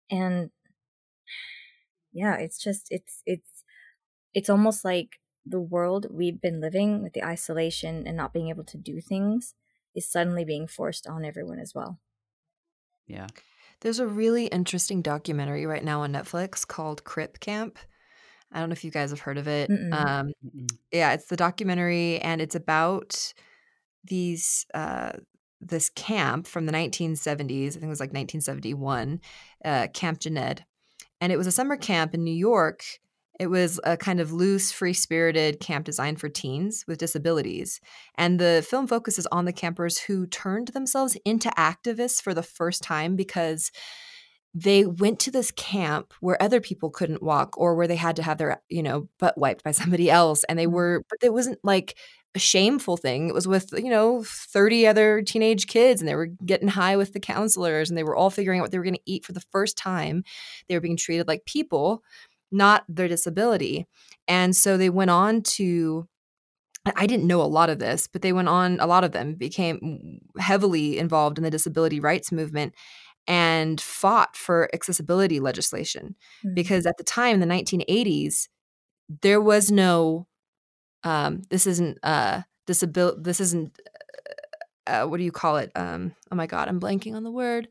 And 0.10 0.52
yeah, 2.14 2.36
it's 2.36 2.62
just 2.62 2.88
it's 2.90 3.22
it's 3.26 3.64
it's 4.34 4.50
almost 4.50 4.86
like 4.86 5.20
the 5.46 5.60
world 5.60 6.08
we've 6.12 6.42
been 6.42 6.60
living 6.62 7.04
with 7.04 7.14
the 7.14 7.24
isolation 7.24 8.08
and 8.08 8.18
not 8.18 8.34
being 8.34 8.50
able 8.50 8.64
to 8.66 8.78
do 8.78 9.00
things 9.02 9.54
is 9.96 10.10
suddenly 10.10 10.44
being 10.44 10.68
forced 10.68 11.08
on 11.08 11.24
everyone 11.24 11.60
as 11.60 11.74
well. 11.74 12.00
yeah. 13.08 13.28
There's 13.82 14.00
a 14.00 14.08
really 14.08 14.48
interesting 14.48 15.02
documentary 15.02 15.66
right 15.66 15.84
now 15.84 16.02
on 16.02 16.14
Netflix 16.14 16.66
called 16.66 17.04
Crip 17.04 17.40
Camp. 17.40 17.78
I 18.52 18.60
don't 18.60 18.70
know 18.70 18.74
if 18.74 18.84
you 18.84 18.92
guys 18.92 19.10
have 19.10 19.20
heard 19.20 19.38
of 19.38 19.48
it. 19.48 19.70
Mm-mm. 19.70 19.94
Um, 19.94 20.32
Mm-mm. 20.46 20.68
yeah, 20.92 21.14
it's 21.14 21.28
the 21.28 21.36
documentary, 21.36 22.20
and 22.20 22.42
it's 22.42 22.56
about 22.56 23.34
these 24.04 24.66
uh, 24.74 25.14
this 25.62 25.90
camp 25.90 26.48
from 26.48 26.66
the 26.66 26.72
1970s. 26.72 27.72
I 27.76 27.80
think 27.80 27.86
it 27.86 27.90
was 27.90 28.00
like 28.00 28.14
1971, 28.14 29.20
uh, 29.64 29.88
Camp 29.94 30.20
Jened, 30.20 30.66
and 31.22 31.32
it 31.32 31.38
was 31.38 31.48
a 31.48 31.52
summer 31.52 31.78
camp 31.78 32.14
in 32.14 32.24
New 32.24 32.34
York. 32.36 32.84
It 33.40 33.48
was 33.48 33.80
a 33.84 33.98
kind 33.98 34.22
of 34.22 34.32
loose, 34.32 34.72
free 34.72 34.94
spirited 34.94 35.60
camp 35.60 35.86
designed 35.86 36.20
for 36.22 36.30
teens 36.30 36.86
with 36.88 37.00
disabilities. 37.00 37.82
And 38.16 38.40
the 38.40 38.66
film 38.70 38.88
focuses 38.88 39.28
on 39.28 39.46
the 39.46 39.54
campers 39.54 39.98
who 40.00 40.26
turned 40.28 40.70
themselves 40.70 41.18
into 41.26 41.50
activists 41.52 42.22
for 42.22 42.34
the 42.34 42.44
first 42.44 42.82
time 42.84 43.16
because 43.18 43.72
they 44.54 44.86
went 44.86 45.20
to 45.20 45.32
this 45.32 45.52
camp 45.52 46.14
where 46.22 46.42
other 46.42 46.62
people 46.62 46.90
couldn't 46.90 47.22
walk 47.22 47.58
or 47.58 47.76
where 47.76 47.88
they 47.88 47.98
had 47.98 48.16
to 48.16 48.24
have 48.24 48.38
their, 48.38 48.62
you 48.70 48.82
know, 48.84 49.10
butt 49.20 49.38
wiped 49.38 49.64
by 49.64 49.72
somebody 49.72 50.10
else. 50.10 50.44
And 50.46 50.58
they 50.58 50.68
Mhm. 50.68 50.72
were, 50.72 51.04
but 51.10 51.20
it 51.22 51.34
wasn't 51.34 51.60
like 51.64 51.98
a 52.36 52.40
shameful 52.40 52.98
thing. 52.98 53.30
It 53.30 53.34
was 53.34 53.48
with, 53.48 53.74
you 53.78 53.90
know, 53.90 54.24
30 54.26 54.86
other 54.88 55.22
teenage 55.22 55.68
kids 55.68 56.02
and 56.02 56.08
they 56.08 56.16
were 56.16 56.28
getting 56.46 56.68
high 56.68 56.98
with 56.98 57.14
the 57.14 57.20
counselors 57.20 57.90
and 57.90 57.98
they 57.98 58.04
were 58.04 58.16
all 58.16 58.30
figuring 58.30 58.60
out 58.60 58.64
what 58.64 58.72
they 58.72 58.78
were 58.78 58.84
going 58.84 58.96
to 58.96 59.02
eat 59.06 59.26
for 59.26 59.32
the 59.34 59.44
first 59.52 59.78
time. 59.78 60.24
They 60.68 60.76
were 60.76 60.82
being 60.82 60.98
treated 60.98 61.28
like 61.28 61.46
people, 61.46 62.04
not 62.52 62.84
their 62.90 63.08
disability. 63.08 63.88
And 64.28 64.56
so 64.56 64.78
they 64.78 64.90
went 64.90 65.12
on 65.12 65.42
to 65.44 66.08
I- 66.96 67.08
didn't 67.08 67.26
know 67.28 67.42
a 67.42 67.44
lot 67.44 67.70
of 67.70 67.80
this, 67.80 68.08
but 68.08 68.22
they 68.22 68.34
went 68.34 68.48
on, 68.48 68.80
a 68.80 68.86
lot 68.86 69.04
of 69.04 69.12
them 69.12 69.34
became 69.36 70.20
heavily 70.38 70.98
involved 71.00 71.38
in 71.38 71.44
the 71.44 71.50
disability 71.50 72.00
rights 72.00 72.32
movement 72.32 72.74
and 73.28 73.82
fought 73.82 74.36
for 74.36 74.70
accessibility 74.74 75.40
legislation. 75.40 76.16
Mhm. 76.46 76.56
Because 76.56 76.86
at 76.86 76.98
the 76.98 77.04
time, 77.04 77.36
in 77.36 77.40
the 77.40 77.46
1980s, 77.48 78.50
there 79.22 79.42
was 79.42 79.72
no, 79.72 80.28
um, 81.06 81.42
this 81.50 81.66
isn't, 81.68 81.98
uh, 82.04 82.42
disability, 82.68 83.22
this 83.22 83.40
isn't, 83.40 83.80
uh, 84.88 85.06
what 85.06 85.18
do 85.18 85.24
you 85.24 85.32
call 85.32 85.58
it? 85.58 85.72
Um, 85.76 86.14
oh 86.32 86.36
my 86.36 86.46
God, 86.48 86.68
I'm 86.68 86.80
blanking 86.80 87.16
on 87.16 87.24
the 87.24 87.32
word. 87.32 87.68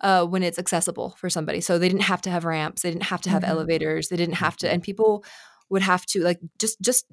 Uh, 0.00 0.24
when 0.26 0.42
it's 0.42 0.58
accessible 0.58 1.14
for 1.18 1.30
somebody. 1.30 1.60
So 1.60 1.78
they 1.78 1.88
didn't 1.88 2.02
have 2.02 2.22
to 2.22 2.30
have 2.30 2.44
ramps, 2.44 2.82
they 2.82 2.90
didn't 2.90 3.04
have 3.04 3.20
to 3.22 3.30
have 3.30 3.42
Mhm. 3.42 3.48
elevators, 3.48 4.08
they 4.08 4.16
didn't 4.16 4.34
have 4.36 4.56
to, 4.58 4.70
and 4.70 4.82
people 4.82 5.24
would 5.70 5.82
have 5.82 6.04
to 6.06 6.20
like 6.22 6.40
just 6.58 6.80
just 6.80 7.06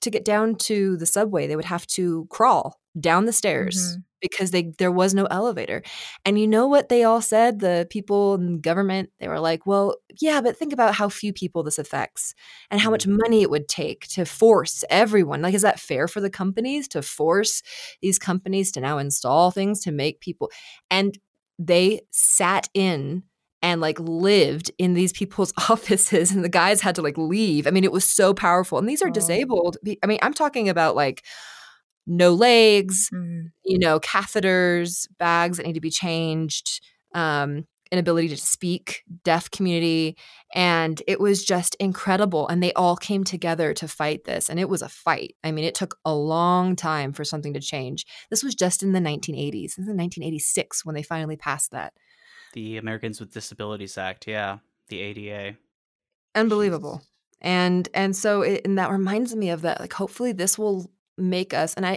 to 0.00 0.10
get 0.10 0.24
down 0.24 0.56
to 0.56 0.96
the 0.96 1.06
subway 1.06 1.46
they 1.46 1.54
would 1.56 1.64
have 1.64 1.86
to 1.86 2.26
crawl 2.28 2.80
down 2.98 3.24
the 3.26 3.32
stairs 3.32 3.76
Mhm. 3.98 4.02
Because 4.20 4.50
they 4.50 4.72
there 4.78 4.92
was 4.92 5.14
no 5.14 5.26
elevator. 5.26 5.82
And 6.24 6.38
you 6.38 6.46
know 6.46 6.66
what 6.66 6.88
they 6.88 7.04
all 7.04 7.22
said 7.22 7.58
the 7.58 7.86
people 7.90 8.34
in 8.34 8.60
government? 8.60 9.10
They 9.18 9.28
were 9.28 9.40
like 9.40 9.66
well 9.66 9.96
yeah 10.20 10.40
but 10.40 10.56
think 10.56 10.72
about 10.72 10.94
how 10.94 11.08
few 11.08 11.32
people 11.32 11.62
this 11.62 11.78
affects 11.78 12.34
and 12.70 12.80
how 12.80 12.90
much 12.90 13.04
mm-hmm. 13.04 13.18
money 13.18 13.42
it 13.42 13.50
would 13.50 13.68
take 13.68 14.06
to 14.08 14.24
force 14.24 14.84
everyone. 14.90 15.42
Like 15.42 15.54
is 15.54 15.62
that 15.62 15.80
fair 15.80 16.08
for 16.08 16.20
the 16.20 16.30
companies 16.30 16.88
to 16.88 17.02
force 17.02 17.62
these 18.00 18.18
companies 18.18 18.72
to 18.72 18.80
now 18.80 18.98
install 18.98 19.50
things 19.50 19.80
to 19.80 19.92
make 19.92 20.20
people 20.20 20.50
and 20.90 21.18
they 21.58 22.00
sat 22.10 22.68
in 22.72 23.22
and 23.62 23.82
like 23.82 24.00
lived 24.00 24.70
in 24.78 24.94
these 24.94 25.12
people's 25.12 25.52
offices 25.68 26.32
and 26.32 26.42
the 26.42 26.48
guys 26.48 26.80
had 26.80 26.94
to 26.94 27.02
like 27.02 27.18
leave? 27.18 27.66
I 27.66 27.70
mean 27.70 27.84
it 27.84 27.92
was 27.92 28.04
so 28.04 28.32
powerful 28.34 28.78
and 28.78 28.88
these 28.88 29.02
are 29.02 29.10
disabled 29.10 29.76
i 30.02 30.06
mean 30.06 30.18
i'm 30.22 30.34
talking 30.34 30.68
about 30.68 30.96
like 30.96 31.24
no 32.10 32.34
legs 32.34 33.08
Mhm. 33.12 33.52
you 33.64 33.78
know 33.78 33.98
catheters 34.00 35.06
bags 35.18 35.56
that 35.56 35.66
need 35.66 35.74
to 35.74 35.80
be 35.80 35.90
changed 35.90 36.80
um 37.14 37.66
inability 37.92 38.28
to 38.28 38.36
speak 38.36 39.02
deaf 39.24 39.50
community. 39.50 40.16
And 40.54 41.02
it 41.08 41.18
was 41.18 41.44
just 41.44 41.74
incredible. 41.80 42.46
And 42.46 42.62
they 42.62 42.72
all 42.74 42.94
came 42.96 43.24
together 43.24 43.74
to 43.74 43.88
fight 43.88 44.22
this. 44.22 44.48
And 44.48 44.60
it 44.60 44.68
was 44.68 44.80
a 44.80 44.88
fight. 44.88 45.34
I 45.42 45.50
mean 45.50 45.64
it 45.64 45.74
took 45.74 45.96
a 46.04 46.14
long 46.14 46.76
time 46.76 47.12
for 47.12 47.24
something 47.24 47.52
to 47.54 47.58
change. 47.60 48.06
This 48.30 48.44
was 48.44 48.54
just 48.54 48.84
in 48.84 48.92
the 48.92 49.00
1980s 49.00 49.74
this 49.74 49.78
is 49.78 49.88
in 49.88 49.96
1986 49.96 50.84
when 50.84 50.94
they 50.94 51.02
finally 51.02 51.36
passed 51.36 51.72
that. 51.72 51.92
The 52.52 52.76
Americans 52.76 53.18
with 53.18 53.32
Disabilities 53.34 53.98
Act, 53.98 54.28
yeah. 54.28 54.58
The 54.88 55.00
ADA. 55.00 55.56
unbelievable. 56.36 56.98
Jesus. 56.98 57.08
and 57.40 57.88
and 57.94 58.14
so 58.16 58.42
it, 58.42 58.60
and 58.64 58.78
that 58.78 58.90
reminds 58.90 59.34
me 59.34 59.50
of 59.50 59.62
that 59.62 59.80
like 59.80 59.92
hopefully 59.94 60.30
this 60.32 60.56
will 60.58 60.90
make 61.20 61.54
us 61.54 61.74
and 61.74 61.86
i 61.86 61.96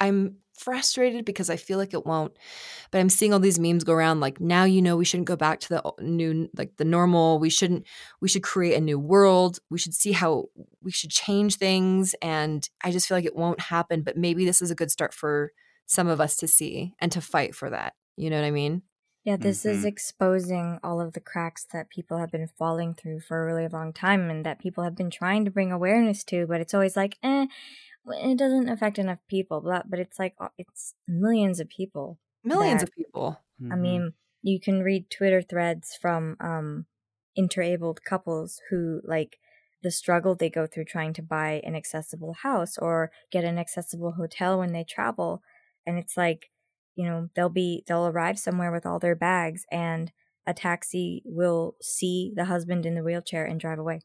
i'm 0.00 0.36
frustrated 0.54 1.24
because 1.24 1.50
i 1.50 1.56
feel 1.56 1.78
like 1.78 1.92
it 1.94 2.06
won't 2.06 2.36
but 2.90 3.00
i'm 3.00 3.08
seeing 3.08 3.32
all 3.32 3.40
these 3.40 3.58
memes 3.58 3.84
go 3.84 3.92
around 3.92 4.20
like 4.20 4.40
now 4.40 4.64
you 4.64 4.80
know 4.80 4.96
we 4.96 5.04
shouldn't 5.04 5.26
go 5.26 5.34
back 5.36 5.58
to 5.60 5.68
the 5.70 5.82
new 6.00 6.48
like 6.56 6.76
the 6.76 6.84
normal. 6.84 7.38
We 7.38 7.50
shouldn't 7.50 7.86
we 8.20 8.28
should 8.28 8.42
create 8.42 8.74
a 8.76 8.80
new 8.80 8.98
world. 8.98 9.58
We 9.70 9.78
should 9.78 9.94
see 9.94 10.12
how 10.12 10.46
we 10.82 10.92
should 10.92 11.10
change 11.10 11.56
things. 11.56 12.14
And 12.22 12.68
i 12.84 12.90
just 12.92 13.08
feel 13.08 13.16
like 13.16 13.24
it 13.24 13.34
won't 13.34 13.60
happen 13.60 14.02
but 14.02 14.16
maybe 14.16 14.44
this 14.44 14.62
is 14.62 14.70
a 14.70 14.74
good 14.76 14.90
start 14.90 15.12
for 15.14 15.52
some 15.86 16.06
of 16.06 16.20
us 16.20 16.36
to 16.36 16.46
see 16.46 16.94
and 17.00 17.10
to 17.12 17.20
fight 17.20 17.54
for 17.54 17.70
that. 17.70 17.94
You 18.16 18.30
know 18.30 18.36
what 18.40 18.46
i 18.46 18.50
mean? 18.52 18.82
Yeah, 19.24 19.36
this 19.36 19.64
is 19.64 19.84
Mhm. 19.84 19.88
exposing 19.88 20.78
all 20.82 21.00
of 21.00 21.12
the 21.12 21.20
cracks 21.20 21.64
that 21.72 21.90
people 21.90 22.18
have 22.18 22.32
been 22.32 22.48
falling 22.48 22.92
through 22.94 23.20
for 23.20 23.40
a 23.42 23.46
really 23.46 23.68
long 23.68 23.92
time 23.92 24.28
and 24.30 24.44
that 24.44 24.58
people 24.58 24.82
have 24.82 24.96
been 24.96 25.10
trying 25.10 25.44
to 25.44 25.50
bring 25.50 25.70
awareness 25.70 26.24
to, 26.24 26.44
but 26.46 26.60
it's 26.60 26.74
always 26.74 26.96
like, 26.96 27.18
eh, 27.22 27.46
well, 27.46 27.48
it 28.06 28.38
doesn't 28.38 28.68
affect 28.68 28.98
enough 28.98 29.20
people. 29.28 29.60
But, 29.60 29.90
but 29.90 29.98
it's 29.98 30.18
like, 30.18 30.34
uh, 30.40 30.48
it's 30.58 30.94
millions 31.08 31.60
of 31.60 31.68
people. 31.68 32.18
millions 32.44 32.82
That- 32.82 32.88
of 32.88 32.92
people 32.92 33.36
I 33.70 33.76
Mhm. 33.76 33.76
mean, 33.76 34.14
you 34.42 34.60
can 34.60 34.82
read 34.82 35.10
Twitter 35.10 35.42
threads 35.42 35.96
from 35.96 36.36
um, 36.40 36.86
interabled 37.36 38.04
couples 38.04 38.60
who, 38.70 39.00
like, 39.04 39.38
the 39.82 39.90
struggle 39.90 40.34
they 40.34 40.50
go 40.50 40.66
through 40.66 40.84
trying 40.86 41.12
to 41.14 41.22
buy 41.22 41.60
an 41.64 41.74
accessible 41.74 42.34
house 42.34 42.78
or 42.78 43.10
get 43.32 43.44
an 43.44 43.58
accessible 43.58 44.12
hotel 44.12 44.58
when 44.58 44.72
they 44.72 44.84
travel. 44.84 45.42
And 45.86 45.98
it's 45.98 46.16
like, 46.16 46.50
you 46.94 47.04
know, 47.06 47.30
they'll 47.34 47.48
be, 47.48 47.84
they'll 47.86 48.06
arrive 48.06 48.38
somewhere 48.38 48.70
with 48.72 48.86
all 48.86 48.98
their 48.98 49.16
bags 49.16 49.64
and 49.72 50.12
a 50.46 50.54
taxi 50.54 51.22
will 51.24 51.76
see 51.80 52.32
the 52.36 52.46
husband 52.46 52.86
in 52.86 52.94
the 52.94 53.02
wheelchair 53.04 53.44
and 53.44 53.58
drive 53.60 53.78
away. 53.78 54.00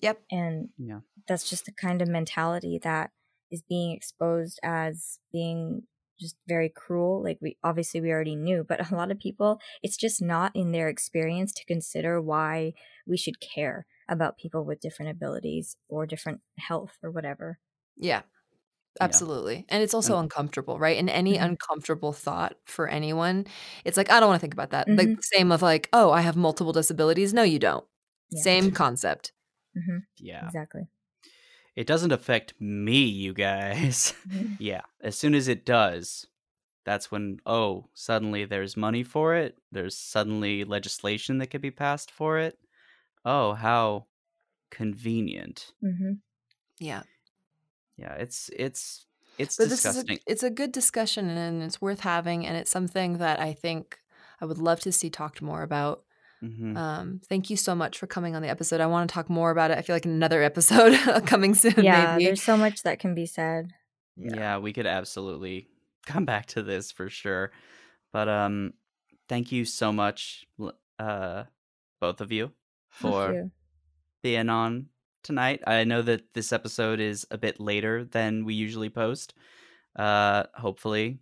yep 0.00 0.22
And 0.30 0.70
Yeah. 0.78 1.00
that's 1.26 1.48
just 1.48 1.66
the 1.66 1.72
kind 1.72 2.02
of 2.02 2.08
mentality 2.08 2.78
that 2.82 3.12
is 3.50 3.62
being 3.62 3.92
exposed 3.92 4.58
as 4.62 5.18
being 5.32 5.82
just 6.20 6.36
very 6.48 6.68
cruel. 6.68 7.22
Like 7.22 7.38
we 7.40 7.56
obviously 7.62 8.00
we 8.00 8.10
already 8.10 8.34
knew, 8.36 8.64
but 8.68 8.90
a 8.90 8.94
lot 8.94 9.10
of 9.12 9.18
people 9.20 9.60
it's 9.82 9.96
just 9.96 10.20
not 10.22 10.50
in 10.54 10.72
their 10.72 10.88
experience 10.88 11.52
to 11.54 11.64
consider 11.64 12.20
why 12.20 12.72
we 13.06 13.16
should 13.16 13.40
care 13.40 13.86
about 14.08 14.36
people 14.38 14.64
with 14.64 14.80
different 14.80 15.12
abilities 15.12 15.76
or 15.88 16.06
different 16.06 16.40
health 16.58 16.98
or 17.02 17.10
whatever. 17.10 17.58
Yeah. 17.96 18.22
Absolutely. 19.00 19.64
And 19.68 19.80
it's 19.82 19.94
also 19.94 20.14
And- 20.16 20.24
uncomfortable, 20.24 20.78
right? 20.78 20.96
And 20.98 21.08
any 21.08 21.36
Mhm. 21.38 21.44
uncomfortable 21.50 22.12
thought 22.12 22.56
for 22.64 22.88
anyone, 22.88 23.46
it's 23.84 23.96
like, 23.96 24.10
I 24.10 24.18
don't 24.18 24.28
want 24.28 24.40
to 24.40 24.42
think 24.42 24.54
about 24.54 24.70
that. 24.70 24.88
Like 24.88 25.08
Mhm. 25.08 25.16
the 25.16 25.22
same 25.22 25.52
of 25.52 25.62
like, 25.62 25.88
oh, 25.92 26.10
I 26.10 26.22
have 26.22 26.36
multiple 26.36 26.72
disabilities. 26.72 27.32
No, 27.32 27.44
you 27.44 27.60
don't. 27.60 27.86
Yeah. 28.30 28.42
Same 28.42 28.72
concept. 28.72 29.32
Yeah. 30.18 30.44
Exactly. 30.46 30.88
It 31.76 31.86
doesn't 31.86 32.12
affect 32.12 32.54
me, 32.60 33.04
you 33.04 33.32
guys. 33.32 34.14
Mhm. 34.24 34.58
yeah. 34.58 34.82
As 35.00 35.16
soon 35.16 35.34
as 35.34 35.48
it 35.48 35.64
does, 35.64 36.26
that's 36.84 37.10
when, 37.10 37.40
oh, 37.46 37.88
suddenly 37.94 38.44
there's 38.44 38.76
money 38.76 39.04
for 39.04 39.34
it. 39.34 39.58
There's 39.72 39.96
suddenly 39.96 40.64
legislation 40.64 41.38
that 41.38 41.48
could 41.48 41.60
be 41.62 41.70
passed 41.70 42.10
for 42.10 42.38
it. 42.38 42.58
Oh, 43.24 43.54
how 43.54 44.06
convenient. 44.70 45.72
hmm 45.82 46.20
Yeah. 46.80 47.04
Yeah, 47.96 48.14
it's 48.14 48.50
it's 48.56 49.06
it's 49.38 49.56
But 49.56 49.68
this 49.68 49.84
is 49.84 49.96
disgusting. 49.96 50.18
a, 50.26 50.30
it's 50.30 50.42
a 50.42 50.50
good 50.50 50.72
discussion 50.72 51.28
and 51.28 51.62
it's 51.62 51.80
worth 51.80 52.00
having 52.00 52.46
and 52.46 52.56
it's 52.56 52.70
something 52.70 53.18
that 53.18 53.40
I 53.40 53.52
think 53.52 53.98
I 54.40 54.44
would 54.46 54.58
love 54.58 54.80
to 54.80 54.92
see 54.92 55.10
talked 55.10 55.42
more 55.42 55.62
about. 55.62 56.04
Mhm. 56.42 56.76
Um, 56.76 57.20
thank 57.28 57.50
you 57.50 57.56
so 57.56 57.74
much 57.74 57.98
for 57.98 58.06
coming 58.06 58.36
on 58.36 58.42
the 58.42 58.48
episode. 58.48 58.80
I 58.80 58.86
want 58.86 59.08
to 59.10 59.14
talk 59.14 59.28
more 59.28 59.50
about 59.50 59.70
it. 59.70 59.78
I 59.78 59.82
feel 59.82 59.96
like 59.96 60.04
another 60.06 60.42
episode 60.50 60.96
coming 61.26 61.54
soon. 61.54 61.74
Yeah, 61.84 62.12
maybe. 62.12 62.24
there's 62.26 62.42
so 62.42 62.56
much 62.56 62.82
that 62.84 62.98
can 63.00 63.14
be 63.14 63.26
said. 63.26 63.72
yeah. 64.16 64.58
we 64.58 64.72
could 64.72 64.86
absolutely 64.86 65.68
come 66.06 66.24
back 66.24 66.46
to 66.46 66.62
this 66.62 66.92
for 66.92 67.08
sure. 67.10 67.50
But 68.12 68.28
um 68.28 68.72
thank 69.28 69.52
you 69.52 69.64
so 69.64 69.92
much 69.92 70.46
uh 70.98 71.44
both 72.00 72.20
of 72.20 72.32
you 72.32 72.52
for 72.88 73.32
you. 73.32 73.50
being 74.22 74.48
on 74.48 74.86
tonight. 75.22 75.60
I 75.66 75.84
know 75.84 76.02
that 76.02 76.32
this 76.34 76.52
episode 76.52 77.00
is 77.00 77.26
a 77.30 77.36
bit 77.38 77.60
later 77.60 78.04
than 78.04 78.44
we 78.44 78.54
usually 78.54 78.88
post. 78.90 79.34
Uh 79.96 80.44
hopefully 80.54 81.18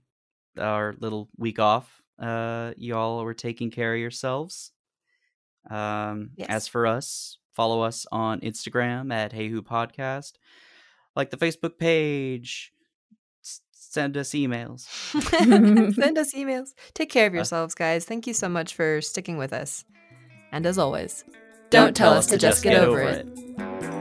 our 0.59 0.95
little 1.01 1.29
week 1.37 1.59
off 1.59 2.03
uh 2.19 2.73
y'all 2.77 3.25
were 3.25 3.35
taking 3.35 3.71
care 3.71 3.93
of 3.95 4.01
yourselves. 4.01 4.73
Um 5.71 6.31
Yes. 6.37 6.49
as 6.51 6.69
for 6.69 6.87
us, 6.87 7.39
follow 7.55 7.83
us 7.83 8.07
on 8.13 8.41
Instagram 8.41 9.13
at 9.13 9.33
Hey 9.33 9.49
Who 9.49 9.63
Podcast. 9.63 10.33
Like 11.15 11.31
the 11.31 11.37
Facebook 11.37 11.79
page. 11.79 12.73
S- 13.45 13.61
send 13.73 14.17
us 14.17 14.31
emails. 14.31 14.81
Send 15.95 16.19
us 16.19 16.35
emails. 16.35 16.75
Take 16.95 17.11
care 17.11 17.27
of 17.27 17.35
yourselves, 17.35 17.75
guys. 17.75 18.05
Thank 18.05 18.27
you 18.27 18.35
so 18.35 18.49
much 18.49 18.75
for 18.75 19.01
sticking 19.01 19.39
with 19.39 19.53
us. 19.53 19.85
And 20.53 20.67
as 20.67 20.79
always, 20.79 21.25
don't, 21.71 21.97
tell 21.97 22.13
us 22.13 22.27
to 22.27 22.39
just 22.39 22.63
get 22.63 22.77
over 22.83 23.01
it. 23.03 23.96